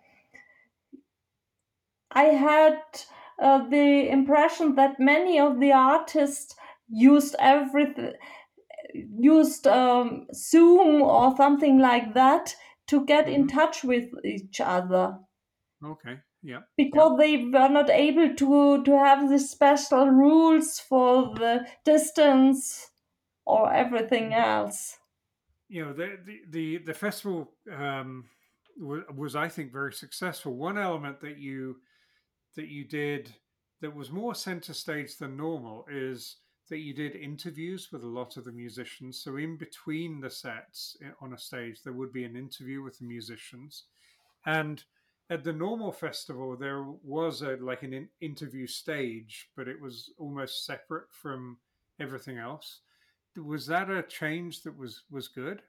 I 2.13 2.25
had 2.25 2.83
uh, 3.39 3.67
the 3.69 4.09
impression 4.09 4.75
that 4.75 4.99
many 4.99 5.39
of 5.39 5.59
the 5.59 5.71
artists 5.71 6.55
used 6.89 7.35
everything, 7.39 8.13
used 8.93 9.67
um, 9.67 10.27
Zoom 10.33 11.01
or 11.01 11.35
something 11.37 11.79
like 11.79 12.13
that 12.13 12.55
to 12.87 13.05
get 13.05 13.29
in 13.29 13.47
Mhm. 13.47 13.47
touch 13.47 13.83
with 13.83 14.09
each 14.25 14.59
other 14.61 15.19
Okay. 15.83 16.23
Yeah. 16.41 16.63
because 16.75 17.17
they 17.17 17.37
were 17.45 17.69
not 17.69 17.89
able 17.89 18.35
to 18.35 18.83
to 18.83 18.91
have 18.99 19.29
the 19.29 19.39
special 19.39 20.09
rules 20.09 20.79
for 20.81 21.33
the 21.35 21.65
distance 21.85 22.91
or 23.45 23.71
everything 23.73 24.33
else. 24.33 24.99
You 25.67 25.85
know, 25.85 25.93
the 25.93 26.17
the 26.23 26.41
the, 26.49 26.77
the 26.79 26.93
festival 26.93 27.53
um, 27.71 28.29
was, 28.77 29.03
was, 29.13 29.35
I 29.35 29.47
think, 29.47 29.71
very 29.71 29.93
successful. 29.93 30.53
One 30.55 30.77
element 30.77 31.21
that 31.21 31.37
you 31.37 31.81
that 32.55 32.67
you 32.67 32.83
did 32.83 33.33
that 33.81 33.95
was 33.95 34.11
more 34.11 34.35
center 34.35 34.73
stage 34.73 35.17
than 35.17 35.35
normal 35.35 35.85
is 35.91 36.37
that 36.69 36.79
you 36.79 36.93
did 36.93 37.15
interviews 37.15 37.89
with 37.91 38.03
a 38.03 38.07
lot 38.07 38.37
of 38.37 38.45
the 38.45 38.51
musicians. 38.51 39.21
So 39.21 39.35
in 39.35 39.57
between 39.57 40.21
the 40.21 40.29
sets 40.29 40.95
eh, 41.03 41.09
on 41.19 41.33
a 41.33 41.37
stage, 41.37 41.81
there 41.83 41.93
would 41.93 42.13
be 42.13 42.23
an 42.23 42.37
interview 42.37 42.81
with 42.81 42.97
the 42.99 43.05
musicians, 43.05 43.83
and 44.45 44.83
at 45.29 45.43
the 45.43 45.53
normal 45.53 45.91
festival 45.91 46.55
there 46.55 46.83
was 47.03 47.41
a 47.41 47.57
like 47.57 47.83
an 47.83 47.93
in- 47.93 48.09
interview 48.21 48.67
stage, 48.67 49.49
but 49.55 49.67
it 49.67 49.79
was 49.79 50.11
almost 50.17 50.65
separate 50.65 51.07
from 51.11 51.57
everything 51.99 52.37
else. 52.37 52.81
Was 53.35 53.65
that 53.67 53.89
a 53.89 54.03
change 54.03 54.61
that 54.63 54.77
was 54.77 55.03
was 55.09 55.27
good? 55.27 55.61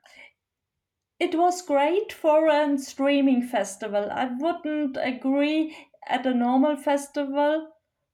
It 1.22 1.34
was 1.36 1.62
great 1.62 2.12
for 2.12 2.48
a 2.48 2.76
streaming 2.78 3.42
festival. 3.42 4.10
I 4.10 4.26
wouldn't 4.26 4.96
agree 5.00 5.76
at 6.06 6.26
a 6.26 6.34
normal 6.34 6.76
festival 6.76 7.72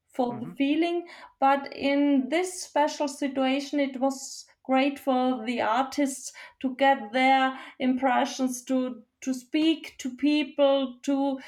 for 0.09 0.38
the 0.38 0.47
Mhm. 0.47 0.57
feeling, 0.57 1.09
but 1.40 1.73
in 1.75 2.29
this 2.29 2.62
special 2.62 3.09
situation, 3.09 3.81
it 3.81 3.99
was 4.01 4.47
great 4.62 4.99
for 4.99 5.44
the 5.44 5.61
artists 5.62 6.33
to 6.61 6.75
get 6.77 7.12
their 7.12 7.59
impressions, 7.79 8.62
to 8.66 9.05
to 9.23 9.35
speak 9.35 9.97
to 9.99 10.14
people, 10.14 10.99
to 11.03 11.40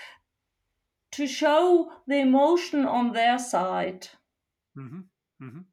to 1.13 1.25
show 1.29 1.93
the 2.09 2.17
emotion 2.19 2.85
on 2.85 3.13
their 3.13 3.39
side. 3.39 4.09
hmm 4.75 5.03
hmm 5.41 5.65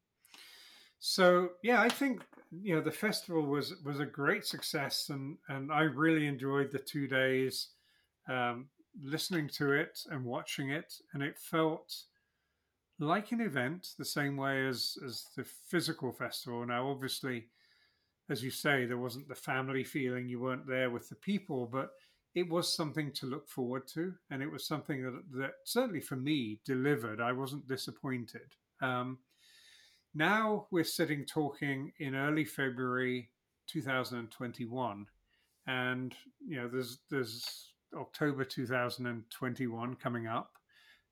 So 0.99 1.55
yeah, 1.63 1.81
I 1.81 1.89
think 1.89 2.25
you 2.51 2.75
know 2.75 2.81
the 2.81 2.91
festival 2.91 3.43
was 3.43 3.75
was 3.83 3.99
a 3.99 4.05
great 4.05 4.45
success, 4.45 5.09
and 5.09 5.37
and 5.49 5.71
I 5.71 5.81
really 5.81 6.27
enjoyed 6.27 6.71
the 6.71 6.79
two 6.79 7.07
days, 7.07 7.69
um, 8.29 8.67
listening 9.01 9.49
to 9.55 9.71
it 9.73 9.99
and 10.09 10.23
watching 10.23 10.71
it, 10.71 10.93
and 11.13 11.23
it 11.23 11.37
felt 11.37 11.93
like 12.99 13.31
an 13.31 13.41
event 13.41 13.89
the 13.97 14.05
same 14.05 14.37
way 14.37 14.67
as 14.67 14.97
as 15.05 15.25
the 15.35 15.43
physical 15.43 16.11
festival. 16.11 16.65
Now, 16.65 16.89
obviously, 16.89 17.47
as 18.29 18.43
you 18.43 18.51
say, 18.51 18.85
there 18.85 18.97
wasn't 18.97 19.27
the 19.27 19.35
family 19.35 19.83
feeling; 19.83 20.27
you 20.27 20.39
weren't 20.39 20.67
there 20.67 20.89
with 20.89 21.09
the 21.09 21.15
people, 21.15 21.65
but 21.65 21.91
it 22.35 22.49
was 22.49 22.75
something 22.75 23.11
to 23.13 23.25
look 23.25 23.49
forward 23.49 23.87
to, 23.87 24.13
and 24.29 24.41
it 24.41 24.51
was 24.51 24.65
something 24.67 25.03
that 25.03 25.23
that 25.39 25.53
certainly 25.63 26.01
for 26.01 26.15
me 26.15 26.59
delivered. 26.65 27.19
I 27.19 27.31
wasn't 27.31 27.67
disappointed. 27.67 28.53
Um, 28.81 29.17
now 30.17 30.65
we're 30.71 30.83
sitting 30.83 31.25
talking 31.25 31.91
in 31.99 32.15
early 32.15 32.43
February 32.43 33.29
2021, 33.67 35.05
and 35.67 36.15
you 36.45 36.57
know 36.57 36.67
there's 36.67 36.99
there's 37.11 37.71
October 37.95 38.43
2021 38.43 39.95
coming 39.95 40.27
up. 40.27 40.53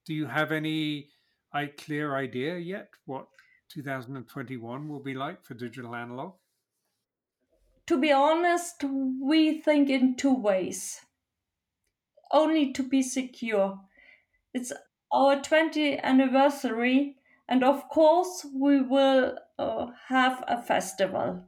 Do 0.06 0.13
you 0.13 0.26
have 0.26 0.52
any 0.52 1.10
I, 1.54 1.68
clear 1.68 2.15
idea 2.15 2.58
yet 2.58 2.89
what 3.06 3.28
2021 3.70 4.89
will 4.89 5.00
be 5.00 5.13
like 5.13 5.44
for 5.46 5.54
digital 5.54 5.96
analog? 5.96 6.34
To 7.88 8.00
be 8.00 8.12
honest, 8.12 8.84
we 8.84 9.62
think 9.62 9.89
in 9.89 10.15
two 10.15 10.34
ways. 10.34 11.02
Only 12.32 12.74
to 12.74 12.82
be 12.82 13.04
secure. 13.04 13.80
It's 14.54 14.74
our 15.12 15.36
20th 15.36 16.02
anniversary, 16.02 17.18
and 17.47 17.63
of 17.63 17.88
course, 17.89 18.45
we 18.53 18.81
will 18.81 19.38
uh, 19.60 19.88
have 20.08 20.43
a 20.47 20.62
festival. 20.62 21.45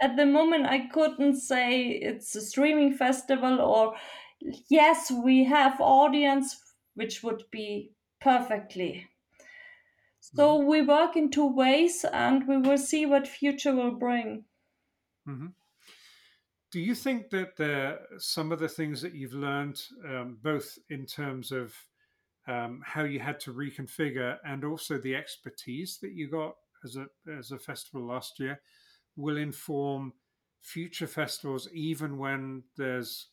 At 0.00 0.16
the 0.16 0.26
moment, 0.26 0.66
I 0.66 0.88
couldn't 0.88 1.36
say 1.36 1.88
it's 1.88 2.34
a 2.36 2.40
streaming 2.42 2.94
festival 2.94 3.60
or 3.60 3.96
yes, 4.68 5.10
we 5.10 5.44
have 5.44 5.80
audience, 5.80 6.74
which 6.94 7.22
would 7.22 7.44
be 7.50 7.94
perfectly. 8.20 9.08
So 10.20 10.58
Mhm. 10.58 10.62
we 10.64 10.80
work 10.82 11.16
in 11.16 11.28
two 11.28 11.48
ways, 11.48 12.04
and 12.04 12.46
we 12.46 12.56
will 12.56 12.78
see 12.78 13.04
what 13.04 13.26
future 13.26 13.74
will 13.74 13.96
bring. 13.96 14.44
hmm 15.26 15.48
do 16.70 16.80
you 16.80 16.94
think 16.94 17.30
that 17.30 17.56
the, 17.56 17.98
some 18.18 18.52
of 18.52 18.58
the 18.58 18.68
things 18.68 19.00
that 19.00 19.14
you've 19.14 19.32
learned, 19.32 19.80
um, 20.04 20.38
both 20.42 20.78
in 20.90 21.06
terms 21.06 21.50
of 21.50 21.74
um, 22.48 22.80
how 22.84 23.04
you 23.04 23.20
had 23.20 23.38
to 23.40 23.52
reconfigure 23.52 24.38
and 24.44 24.64
also 24.64 24.98
the 24.98 25.14
expertise 25.14 25.98
that 26.02 26.12
you 26.12 26.28
got 26.28 26.54
as 26.84 26.96
a 26.96 27.06
as 27.30 27.50
a 27.52 27.58
festival 27.58 28.06
last 28.06 28.40
year, 28.40 28.60
will 29.16 29.36
inform 29.36 30.12
future 30.62 31.06
festivals, 31.06 31.68
even 31.72 32.18
when 32.18 32.62
there's 32.76 33.28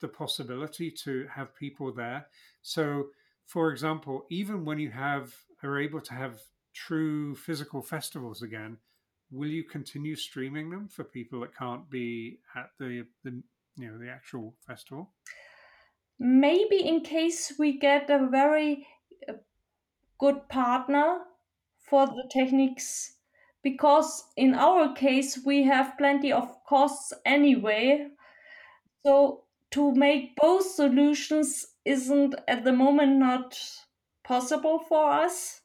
the 0.00 0.08
possibility 0.08 0.90
to 0.90 1.26
have 1.28 1.54
people 1.54 1.92
there. 1.92 2.26
So, 2.62 3.08
for 3.46 3.70
example, 3.70 4.26
even 4.30 4.64
when 4.64 4.78
you 4.78 4.90
have 4.90 5.34
are 5.62 5.78
able 5.78 6.00
to 6.00 6.14
have 6.14 6.40
true 6.74 7.34
physical 7.34 7.82
festivals 7.82 8.42
again, 8.42 8.78
will 9.30 9.48
you 9.48 9.64
continue 9.64 10.16
streaming 10.16 10.70
them 10.70 10.88
for 10.88 11.04
people 11.04 11.40
that 11.40 11.56
can't 11.56 11.90
be 11.90 12.38
at 12.54 12.70
the, 12.78 13.04
the 13.24 13.42
you 13.76 13.90
know 13.90 13.98
the 13.98 14.10
actual 14.10 14.54
festival? 14.66 15.12
Maybe 16.20 16.86
in 16.86 17.02
case 17.02 17.58
we 17.58 17.78
get 17.78 18.10
a 18.10 18.28
very 18.28 18.86
uh, 19.28 19.34
good 20.18 20.48
partner 20.48 21.26
for 21.78 22.06
the 22.06 22.28
techniques 22.32 23.18
because 23.62 24.32
in 24.36 24.54
our 24.54 24.94
case 24.94 25.44
we 25.44 25.64
have 25.64 25.98
plenty 25.98 26.32
of 26.32 26.64
costs 26.64 27.12
anyway 27.24 28.10
so 29.04 29.44
to 29.70 29.92
make 29.92 30.36
both 30.36 30.64
solutions 30.66 31.76
isn't 31.84 32.34
at 32.48 32.64
the 32.64 32.72
moment 32.72 33.16
not 33.18 33.58
possible 34.24 34.78
for 34.78 35.10
us 35.10 35.62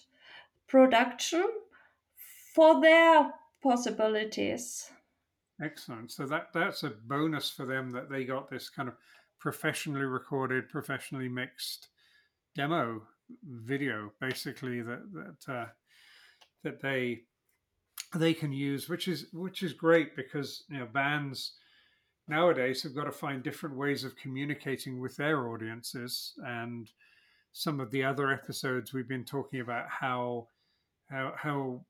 production 0.66 1.46
for 2.54 2.80
their 2.80 3.34
possibilities 3.62 4.90
Excellent. 5.60 6.12
So 6.12 6.24
that 6.26 6.48
that's 6.54 6.84
a 6.84 6.90
bonus 6.90 7.50
for 7.50 7.66
them 7.66 7.90
that 7.90 8.08
they 8.08 8.24
got 8.24 8.48
this 8.48 8.70
kind 8.70 8.88
of 8.88 8.94
professionally 9.40 10.04
recorded, 10.04 10.68
professionally 10.68 11.28
mixed 11.28 11.88
demo 12.54 13.02
video, 13.44 14.12
basically 14.20 14.82
that 14.82 15.02
that 15.12 15.52
uh, 15.52 15.66
that 16.62 16.80
they 16.80 17.22
they 18.14 18.34
can 18.34 18.52
use, 18.52 18.88
which 18.88 19.08
is 19.08 19.26
which 19.32 19.62
is 19.62 19.72
great 19.72 20.16
because 20.16 20.64
you 20.68 20.78
know 20.78 20.86
bands 20.86 21.52
nowadays 22.26 22.82
have 22.82 22.94
got 22.94 23.04
to 23.04 23.12
find 23.12 23.42
different 23.42 23.76
ways 23.76 24.04
of 24.04 24.16
communicating 24.16 25.00
with 25.00 25.16
their 25.16 25.48
audiences. 25.48 26.34
And 26.44 26.90
some 27.52 27.80
of 27.80 27.90
the 27.90 28.04
other 28.04 28.30
episodes 28.30 28.92
we've 28.92 29.08
been 29.08 29.24
talking 29.24 29.60
about 29.60 29.88
how 29.88 30.48
how, 31.10 31.32
how 31.36 31.80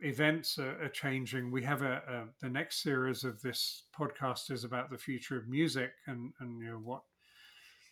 events 0.00 0.58
are, 0.58 0.82
are 0.82 0.90
changing. 0.90 1.50
We 1.50 1.62
have 1.62 1.82
a, 1.82 2.02
a, 2.08 2.24
the 2.40 2.50
next 2.50 2.82
series 2.82 3.24
of 3.24 3.40
this 3.40 3.84
podcast 3.98 4.50
is 4.50 4.64
about 4.64 4.90
the 4.90 4.98
future 4.98 5.36
of 5.36 5.48
music 5.48 5.92
and 6.06 6.32
and 6.40 6.60
you 6.60 6.68
know 6.68 6.80
what 6.82 7.02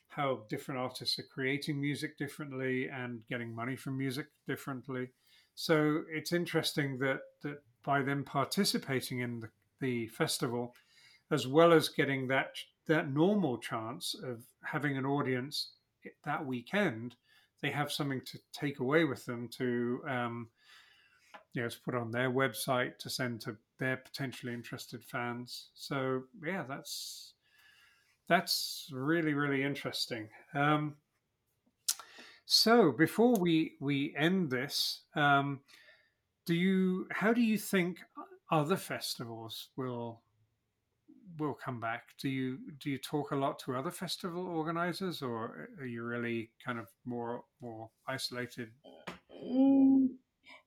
how 0.08 0.40
different 0.48 0.80
artists 0.80 1.18
are 1.20 1.26
creating 1.32 1.80
music 1.80 2.18
differently 2.18 2.88
and 2.88 3.20
getting 3.28 3.54
money 3.54 3.76
from 3.76 3.96
music 3.96 4.26
differently 4.46 5.08
so 5.54 6.02
it's 6.10 6.32
interesting 6.32 6.98
that 6.98 7.20
that 7.42 7.62
by 7.84 8.02
them 8.02 8.24
participating 8.24 9.20
in 9.20 9.40
the, 9.40 9.48
the 9.80 10.06
festival 10.08 10.74
as 11.30 11.46
well 11.46 11.72
as 11.72 11.88
getting 11.88 12.26
that 12.28 12.56
that 12.86 13.12
normal 13.12 13.58
chance 13.58 14.14
of 14.24 14.42
having 14.64 14.96
an 14.96 15.06
audience 15.06 15.72
that 16.24 16.44
weekend, 16.44 17.14
they 17.62 17.70
have 17.70 17.92
something 17.92 18.20
to 18.22 18.38
take 18.52 18.80
away 18.80 19.04
with 19.04 19.24
them 19.26 19.48
to 19.48 20.00
um, 20.08 20.48
you 21.52 21.62
know 21.62 21.68
to 21.68 21.80
put 21.84 21.94
on 21.94 22.10
their 22.10 22.30
website 22.30 22.98
to 22.98 23.10
send 23.10 23.40
to 23.42 23.56
their 23.78 23.96
potentially 23.96 24.52
interested 24.52 25.04
fans. 25.04 25.68
So 25.74 26.24
yeah, 26.44 26.64
that's 26.68 27.34
that's 28.28 28.88
really 28.92 29.34
really 29.34 29.62
interesting. 29.62 30.28
Um, 30.54 30.96
so 32.52 32.90
before 32.90 33.36
we 33.36 33.76
we 33.78 34.12
end 34.18 34.50
this, 34.50 35.02
um, 35.14 35.60
do 36.46 36.54
you 36.54 37.06
how 37.12 37.32
do 37.32 37.40
you 37.40 37.56
think 37.56 37.98
other 38.50 38.76
festivals 38.76 39.68
will 39.76 40.20
will 41.38 41.54
come 41.54 41.78
back. 41.78 42.02
Do 42.20 42.28
you 42.28 42.58
do 42.80 42.90
you 42.90 42.98
talk 42.98 43.30
a 43.30 43.36
lot 43.36 43.60
to 43.60 43.76
other 43.76 43.92
festival 43.92 44.48
organizers, 44.48 45.22
or 45.22 45.68
are 45.78 45.86
you 45.86 46.02
really 46.02 46.50
kind 46.64 46.80
of 46.80 46.88
more 47.04 47.44
more 47.60 47.88
isolated? 48.08 48.70
Mm, 49.32 50.08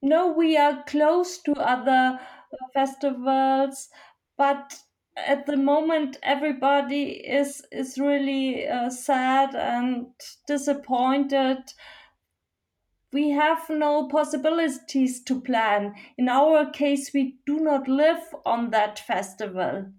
no 0.02 0.32
we 0.32 0.56
are 0.56 0.86
close 0.88 1.40
to 1.40 1.52
other 1.56 2.18
uh, 2.18 2.68
festivals 2.74 3.90
but 4.38 4.80
at 5.16 5.46
the 5.46 5.58
moment 5.58 6.18
everybody 6.24 7.04
is 7.28 7.66
is 7.72 7.98
really 8.00 8.68
uh, 8.68 8.90
sad 8.90 9.56
and 9.56 10.14
disappointed 10.48 11.74
we 13.14 13.30
have 13.30 13.70
no 13.70 14.10
possibilities 14.10 15.24
to 15.24 15.40
plan 15.40 15.96
in 16.18 16.28
our 16.28 16.70
case 16.70 17.14
we 17.14 17.40
do 17.46 17.62
not 17.62 17.88
live 17.88 18.36
on 18.46 18.72
that 18.72 19.00
festival 19.00 19.94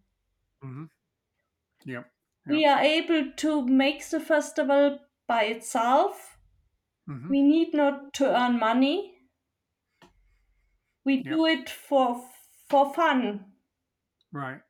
Mm-hmm. 0.65 0.85
Yep. 1.85 2.11
we 2.47 2.65
are 2.65 2.81
able 2.81 3.33
to 3.33 3.67
make 3.67 4.09
the 4.09 4.19
festival 4.19 4.99
by 5.27 5.45
itself 5.45 6.39
Mm-hmm. 7.09 7.31
we 7.31 7.43
need 7.43 7.75
not 7.75 8.15
to 8.15 8.27
earn 8.27 8.59
money 8.59 9.19
we 11.05 11.23
Yep. 11.25 11.33
do 11.33 11.47
it 11.47 11.71
for 11.71 12.29
for 12.69 12.93
fun 12.93 13.53
Right. 14.33 14.61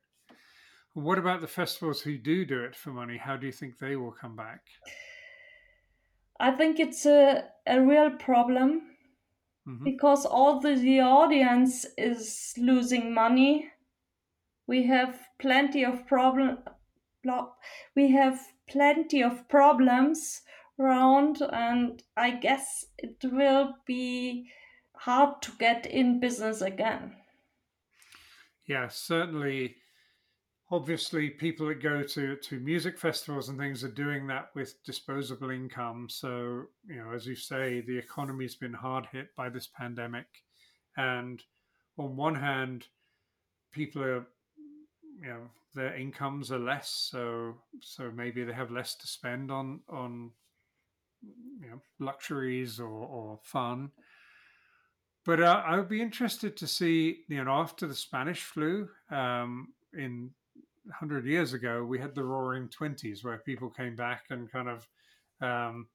What 0.95 1.19
about 1.19 1.41
the 1.41 1.47
festivals 1.47 2.01
who 2.01 2.17
do 2.17 2.43
do 2.43 2.63
it 2.63 2.75
for 2.75 2.89
money? 2.89 3.17
How 3.17 3.37
do 3.37 3.45
you 3.45 3.51
think 3.51 3.77
they 3.77 3.95
will 3.95 4.11
come 4.11 4.35
back? 4.35 4.65
i 6.39 6.49
think 6.51 6.79
it's 6.79 7.05
a, 7.05 7.49
a 7.67 7.81
real 7.81 8.11
problem 8.11 8.95
Mm-hmm. 9.67 9.89
because 9.89 10.25
all 10.25 10.59
the, 10.59 10.75
the 10.75 10.99
audience 10.99 11.85
is 11.97 12.53
losing 12.57 13.13
money 13.13 13.71
we 14.67 14.83
have 14.83 15.27
plenty 15.39 15.83
of 15.85 16.07
problem 16.07 16.59
we 17.95 18.11
have 18.11 18.53
plenty 18.67 19.21
of 19.23 19.47
problems 19.49 20.43
around 20.79 21.41
and 21.41 22.03
i 22.15 22.29
guess 22.31 22.85
it 22.97 23.17
will 23.23 23.75
be 23.85 24.49
hard 24.95 25.41
to 25.41 25.51
get 25.57 25.85
in 25.85 26.19
business 26.19 26.61
again 26.61 27.15
Yeah, 28.65 28.87
certainly. 28.89 29.77
Obviously, 30.71 31.29
people 31.29 31.67
that 31.67 31.81
go 31.81 32.01
to 32.01 32.35
to 32.35 32.59
music 32.59 32.97
festivals 32.97 33.49
and 33.49 33.57
things 33.59 33.83
are 33.83 33.89
doing 33.89 34.25
that 34.27 34.49
with 34.55 34.83
disposable 34.83 35.51
income. 35.51 36.07
So 36.09 36.65
you 36.87 36.95
know, 36.95 37.11
as 37.13 37.27
you 37.27 37.35
say, 37.35 37.81
the 37.81 37.97
economy's 37.97 38.55
been 38.55 38.73
hard 38.73 39.07
hit 39.11 39.35
by 39.35 39.49
this 39.49 39.67
pandemic, 39.67 40.25
and 40.97 41.43
on 41.97 42.15
one 42.15 42.35
hand, 42.35 42.87
people 43.71 44.03
are 44.03 44.25
you 45.21 45.27
know 45.27 45.49
their 45.73 45.95
incomes 45.95 46.51
are 46.51 46.59
less 46.59 46.89
so 47.11 47.55
so 47.81 48.11
maybe 48.15 48.43
they 48.43 48.53
have 48.53 48.71
less 48.71 48.95
to 48.95 49.07
spend 49.07 49.51
on 49.51 49.79
on 49.89 50.31
you 51.61 51.69
know 51.69 51.81
luxuries 51.99 52.79
or, 52.79 52.87
or 52.87 53.39
fun 53.43 53.91
but 55.25 55.39
uh, 55.41 55.61
i 55.65 55.77
would 55.77 55.89
be 55.89 56.01
interested 56.01 56.55
to 56.55 56.67
see 56.67 57.23
you 57.27 57.43
know 57.43 57.51
after 57.51 57.87
the 57.87 57.95
spanish 57.95 58.43
flu 58.43 58.87
um, 59.09 59.73
in 59.93 60.29
100 60.85 61.25
years 61.25 61.53
ago 61.53 61.83
we 61.83 61.99
had 61.99 62.15
the 62.15 62.23
roaring 62.23 62.69
20s 62.69 63.23
where 63.23 63.37
people 63.39 63.69
came 63.69 63.95
back 63.95 64.25
and 64.29 64.51
kind 64.51 64.69
of 64.69 64.87
um, 65.41 65.87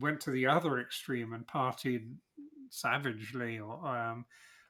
went 0.00 0.20
to 0.20 0.30
the 0.30 0.46
other 0.46 0.78
extreme 0.78 1.32
and 1.32 1.46
partied 1.46 2.14
savagely 2.70 3.58
or 3.58 3.86
um, 3.86 4.24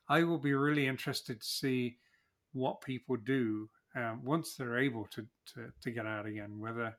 I 0.08 0.22
will 0.22 0.38
be 0.38 0.54
really 0.54 0.86
interested 0.86 1.40
to 1.40 1.46
see 1.46 1.98
what 2.52 2.80
people 2.80 3.16
do 3.16 3.68
um, 3.96 4.20
once 4.24 4.54
they're 4.54 4.78
able 4.78 5.06
to, 5.12 5.26
to, 5.54 5.72
to 5.82 5.90
get 5.90 6.06
out 6.06 6.26
again, 6.26 6.60
whether 6.60 6.96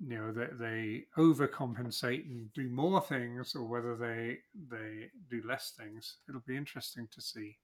you 0.00 0.18
know 0.18 0.32
they, 0.32 0.46
they 0.58 1.04
overcompensate 1.18 2.24
and 2.26 2.52
do 2.54 2.68
more 2.68 3.00
things 3.00 3.54
or 3.54 3.64
whether 3.64 3.96
they 3.96 4.38
they 4.70 5.08
do 5.30 5.42
less 5.46 5.74
things. 5.78 6.16
It'll 6.28 6.42
be 6.46 6.56
interesting 6.56 7.06
to 7.12 7.20
see. 7.20 7.58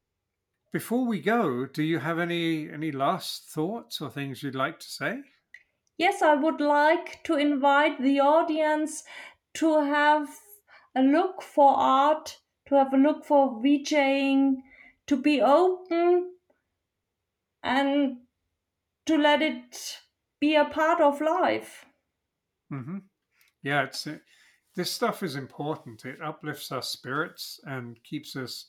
Before 0.73 1.07
we 1.07 1.21
go, 1.21 1.67
do 1.67 1.83
you 1.83 1.99
have 1.99 2.19
any 2.19 2.71
any 2.71 2.93
last 2.93 3.49
thoughts 3.49 4.01
or 4.01 4.11
things 4.11 4.43
you'd 4.43 4.55
like 4.55 4.79
to 4.81 4.89
say? 4.89 5.23
Yes, 5.99 6.21
I 6.21 6.35
would 6.35 6.61
like 6.61 7.23
to 7.25 7.37
invite 7.37 8.03
the 8.03 8.21
audience 8.21 9.05
to 9.55 9.81
have 9.81 10.29
a 10.95 11.03
look 11.03 11.41
for 11.43 11.75
art, 11.77 12.39
to 12.69 12.75
have 12.75 12.93
a 12.93 12.99
look 12.99 13.25
for 13.25 13.63
VJing, 13.63 14.57
to 15.07 15.17
be 15.17 15.41
open 15.41 16.33
and 17.63 18.19
to 19.07 19.17
let 19.17 19.41
it 19.41 19.99
be 20.41 20.55
a 20.55 20.65
part 20.67 21.01
of 21.01 21.21
life. 21.21 21.87
Mm-hmm. 22.73 22.99
Yeah, 23.63 23.85
it's 23.85 24.07
this 24.75 24.91
stuff 24.91 25.23
is 25.23 25.37
important. 25.37 26.05
It 26.05 26.21
uplifts 26.23 26.71
our 26.71 26.83
spirits 26.83 27.59
and 27.65 28.03
keeps 28.05 28.37
us 28.37 28.67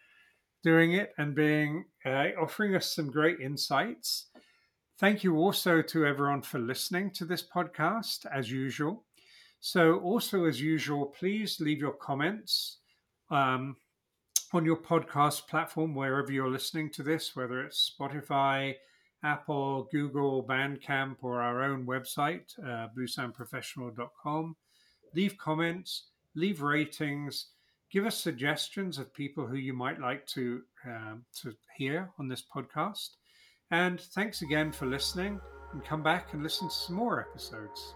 doing 0.62 0.94
it 0.94 1.12
and 1.18 1.34
being 1.34 1.84
uh, 2.04 2.28
offering 2.40 2.74
us 2.74 2.94
some 2.94 3.10
great 3.10 3.40
insights. 3.40 4.26
Thank 4.98 5.22
you 5.22 5.36
also 5.36 5.82
to 5.82 6.06
everyone 6.06 6.40
for 6.40 6.58
listening 6.58 7.10
to 7.10 7.26
this 7.26 7.42
podcast 7.42 8.24
as 8.32 8.50
usual. 8.50 9.04
So, 9.60 9.98
also 10.00 10.44
as 10.44 10.60
usual, 10.60 11.06
please 11.06 11.60
leave 11.60 11.78
your 11.78 11.92
comments 11.92 12.78
um, 13.30 13.76
on 14.52 14.64
your 14.64 14.76
podcast 14.76 15.46
platform 15.48 15.94
wherever 15.94 16.32
you're 16.32 16.48
listening 16.48 16.90
to 16.92 17.02
this, 17.02 17.36
whether 17.36 17.62
it's 17.62 17.92
Spotify, 17.98 18.74
Apple, 19.24 19.88
Google, 19.90 20.44
Bandcamp, 20.44 21.16
or 21.22 21.40
our 21.42 21.62
own 21.62 21.86
website, 21.86 22.52
uh. 22.64 22.88
Leave 25.14 25.38
comments, 25.38 26.08
leave 26.34 26.62
ratings, 26.62 27.46
give 27.90 28.06
us 28.06 28.16
suggestions 28.16 28.98
of 28.98 29.12
people 29.14 29.46
who 29.46 29.56
you 29.56 29.72
might 29.72 30.00
like 30.00 30.26
to 30.26 30.62
um, 30.86 31.24
to 31.42 31.54
hear 31.76 32.10
on 32.18 32.28
this 32.28 32.44
podcast. 32.54 33.10
And 33.70 34.00
thanks 34.00 34.42
again 34.42 34.72
for 34.72 34.86
listening. 34.86 35.40
And 35.72 35.84
come 35.84 36.02
back 36.02 36.32
and 36.32 36.42
listen 36.42 36.68
to 36.68 36.74
some 36.74 36.96
more 36.96 37.20
episodes. 37.20 37.94